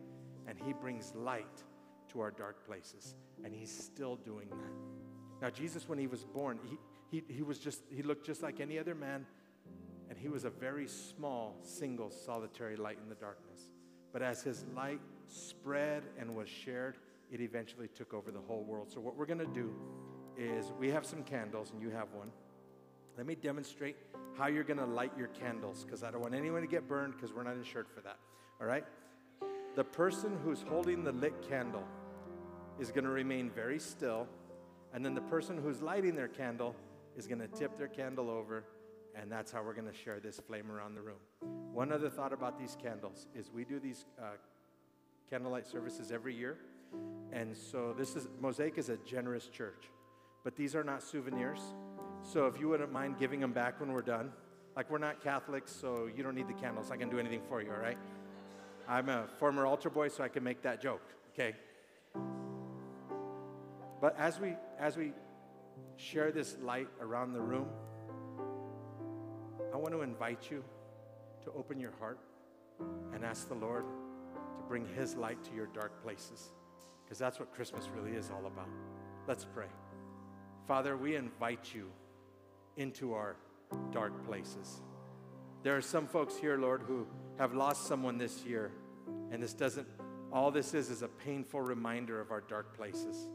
and 0.46 0.58
he 0.58 0.72
brings 0.72 1.12
light 1.14 1.64
to 2.12 2.20
our 2.20 2.30
dark 2.30 2.64
places. 2.64 3.14
And 3.44 3.52
he's 3.52 3.72
still 3.72 4.16
doing 4.16 4.48
that. 4.50 5.42
Now, 5.42 5.50
Jesus, 5.50 5.88
when 5.88 5.98
he 5.98 6.06
was 6.06 6.24
born, 6.24 6.60
he, 6.64 6.78
he, 7.10 7.34
he 7.34 7.42
was 7.42 7.58
just, 7.58 7.82
he 7.90 8.02
looked 8.02 8.24
just 8.24 8.42
like 8.42 8.60
any 8.60 8.78
other 8.78 8.94
man, 8.94 9.26
and 10.12 10.20
he 10.20 10.28
was 10.28 10.44
a 10.44 10.50
very 10.50 10.86
small, 10.86 11.56
single, 11.62 12.10
solitary 12.10 12.76
light 12.76 12.98
in 13.02 13.08
the 13.08 13.14
darkness. 13.14 13.70
But 14.12 14.20
as 14.20 14.42
his 14.42 14.66
light 14.76 15.00
spread 15.26 16.02
and 16.18 16.36
was 16.36 16.50
shared, 16.50 16.98
it 17.30 17.40
eventually 17.40 17.88
took 17.88 18.12
over 18.12 18.30
the 18.30 18.38
whole 18.38 18.62
world. 18.62 18.92
So, 18.92 19.00
what 19.00 19.16
we're 19.16 19.24
going 19.24 19.38
to 19.38 19.46
do 19.46 19.74
is 20.36 20.70
we 20.78 20.90
have 20.90 21.06
some 21.06 21.22
candles, 21.22 21.70
and 21.70 21.80
you 21.80 21.88
have 21.88 22.12
one. 22.12 22.30
Let 23.16 23.26
me 23.26 23.34
demonstrate 23.34 23.96
how 24.36 24.48
you're 24.48 24.64
going 24.64 24.80
to 24.80 24.84
light 24.84 25.12
your 25.16 25.28
candles 25.28 25.82
because 25.82 26.02
I 26.02 26.10
don't 26.10 26.20
want 26.20 26.34
anyone 26.34 26.60
to 26.60 26.68
get 26.68 26.86
burned 26.86 27.14
because 27.14 27.32
we're 27.32 27.44
not 27.44 27.56
insured 27.56 27.88
for 27.88 28.02
that. 28.02 28.18
All 28.60 28.66
right? 28.66 28.84
The 29.76 29.84
person 29.84 30.36
who's 30.44 30.60
holding 30.60 31.04
the 31.04 31.12
lit 31.12 31.40
candle 31.48 31.84
is 32.78 32.90
going 32.90 33.04
to 33.04 33.10
remain 33.10 33.48
very 33.48 33.78
still, 33.78 34.28
and 34.92 35.02
then 35.02 35.14
the 35.14 35.22
person 35.22 35.56
who's 35.56 35.80
lighting 35.80 36.14
their 36.14 36.28
candle 36.28 36.76
is 37.16 37.26
going 37.26 37.40
to 37.40 37.48
tip 37.48 37.78
their 37.78 37.88
candle 37.88 38.28
over, 38.28 38.64
and 39.20 39.30
that's 39.30 39.52
how 39.52 39.62
we're 39.62 39.74
going 39.74 39.86
to 39.86 39.96
share 39.96 40.20
this 40.20 40.40
flame 40.40 40.70
around 40.70 40.94
the 40.94 41.02
room. 41.02 41.18
One 41.72 41.92
other 41.92 42.08
thought 42.08 42.32
about 42.32 42.58
these 42.58 42.76
candles 42.82 43.26
is 43.34 43.50
we 43.52 43.64
do 43.64 43.78
these 43.78 44.06
uh, 44.18 44.36
candlelight 45.30 45.66
services 45.66 46.12
every 46.12 46.34
year, 46.34 46.58
and 47.32 47.56
so 47.56 47.94
this 47.96 48.16
is 48.16 48.28
Mosaic 48.40 48.78
is 48.78 48.88
a 48.88 48.96
generous 48.98 49.48
church, 49.48 49.90
but 50.44 50.56
these 50.56 50.74
are 50.74 50.84
not 50.84 51.02
souvenirs. 51.02 51.60
So 52.22 52.46
if 52.46 52.60
you 52.60 52.68
wouldn't 52.68 52.92
mind 52.92 53.18
giving 53.18 53.40
them 53.40 53.52
back 53.52 53.80
when 53.80 53.92
we're 53.92 54.02
done, 54.02 54.32
like 54.76 54.90
we're 54.90 54.98
not 54.98 55.22
Catholics, 55.22 55.74
so 55.74 56.08
you 56.14 56.22
don't 56.22 56.34
need 56.34 56.48
the 56.48 56.54
candles. 56.54 56.90
I 56.90 56.96
can 56.96 57.10
do 57.10 57.18
anything 57.18 57.42
for 57.48 57.60
you, 57.62 57.70
all 57.70 57.78
right? 57.78 57.98
I'm 58.88 59.08
a 59.08 59.26
former 59.38 59.66
altar 59.66 59.90
boy, 59.90 60.08
so 60.08 60.24
I 60.24 60.28
can 60.28 60.42
make 60.42 60.62
that 60.62 60.80
joke, 60.80 61.02
okay? 61.32 61.54
But 64.00 64.18
as 64.18 64.40
we 64.40 64.54
as 64.78 64.96
we 64.96 65.12
share 65.96 66.32
this 66.32 66.56
light 66.60 66.88
around 67.00 67.32
the 67.32 67.40
room, 67.40 67.68
I 69.72 69.76
want 69.76 69.92
to 69.92 70.02
invite 70.02 70.50
you 70.50 70.62
to 71.44 71.50
open 71.52 71.80
your 71.80 71.92
heart 71.98 72.18
and 73.14 73.24
ask 73.24 73.48
the 73.48 73.54
Lord 73.54 73.84
to 74.56 74.62
bring 74.68 74.86
his 74.94 75.14
light 75.14 75.42
to 75.44 75.54
your 75.54 75.66
dark 75.66 76.02
places. 76.02 76.52
because 77.12 77.18
that's 77.18 77.38
what 77.38 77.52
Christmas 77.52 77.88
really 77.94 78.16
is 78.16 78.30
all 78.30 78.46
about. 78.46 78.68
Let's 79.28 79.44
pray. 79.44 79.66
Father, 80.66 80.96
we 80.96 81.14
invite 81.14 81.74
you 81.74 81.90
into 82.78 83.12
our 83.12 83.36
dark 83.90 84.24
places. 84.24 84.80
There 85.62 85.76
are 85.76 85.82
some 85.82 86.06
folks 86.06 86.36
here, 86.36 86.56
Lord, 86.56 86.82
who 86.86 87.06
have 87.38 87.52
lost 87.54 87.86
someone 87.86 88.16
this 88.16 88.44
year, 88.46 88.72
and 89.30 89.42
this 89.42 89.52
doesn't, 89.52 89.86
all 90.32 90.50
this 90.50 90.72
is 90.72 90.88
is 90.88 91.02
a 91.02 91.08
painful 91.08 91.60
reminder 91.60 92.18
of 92.18 92.30
our 92.30 92.40
dark 92.40 92.74
places. 92.74 93.28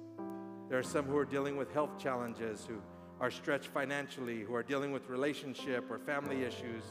There 0.69 0.80
are 0.80 0.84
some 0.84 1.06
who 1.06 1.15
are 1.17 1.26
dealing 1.26 1.56
with 1.56 1.71
health 1.71 2.00
challenges, 2.02 2.65
who 2.67 2.82
are 3.20 3.32
stretched 3.32 3.68
financially, 3.68 4.42
who 4.42 4.54
are 4.54 4.64
dealing 4.64 4.92
with 4.92 5.10
relationship 5.10 5.90
or 5.90 5.98
family 6.00 6.44
issues. 6.44 6.84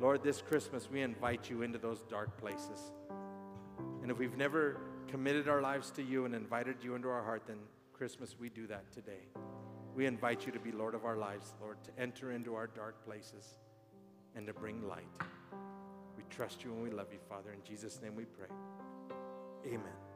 Lord, 0.00 0.22
this 0.22 0.42
Christmas 0.42 0.88
we 0.90 1.02
invite 1.02 1.48
you 1.48 1.62
into 1.62 1.78
those 1.78 2.02
dark 2.02 2.38
places. 2.38 2.92
And 4.02 4.10
if 4.10 4.18
we've 4.18 4.36
never 4.36 4.80
committed 5.08 5.48
our 5.48 5.62
lives 5.62 5.90
to 5.92 6.02
you 6.02 6.24
and 6.24 6.34
invited 6.34 6.76
you 6.82 6.94
into 6.94 7.08
our 7.08 7.22
heart, 7.22 7.42
then 7.46 7.56
Christmas 7.92 8.36
we 8.38 8.48
do 8.48 8.66
that 8.66 8.92
today. 8.92 9.26
We 9.94 10.06
invite 10.06 10.46
you 10.46 10.52
to 10.52 10.60
be 10.60 10.70
Lord 10.70 10.94
of 10.94 11.04
our 11.04 11.16
lives, 11.16 11.54
Lord, 11.60 11.82
to 11.84 11.90
enter 12.00 12.32
into 12.32 12.54
our 12.54 12.68
dark 12.68 13.04
places 13.04 13.58
and 14.36 14.46
to 14.46 14.52
bring 14.52 14.86
light. 14.86 15.08
We 16.16 16.22
trust 16.30 16.62
you 16.62 16.72
and 16.72 16.82
we 16.82 16.90
love 16.90 17.08
you, 17.12 17.18
Father. 17.28 17.52
In 17.52 17.62
Jesus' 17.64 18.00
name 18.00 18.14
we 18.14 18.24
pray. 18.24 18.48
Amen. 19.66 20.07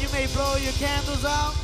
You 0.00 0.08
may 0.12 0.26
blow 0.28 0.56
your 0.56 0.72
candles 0.72 1.26
out. 1.26 1.59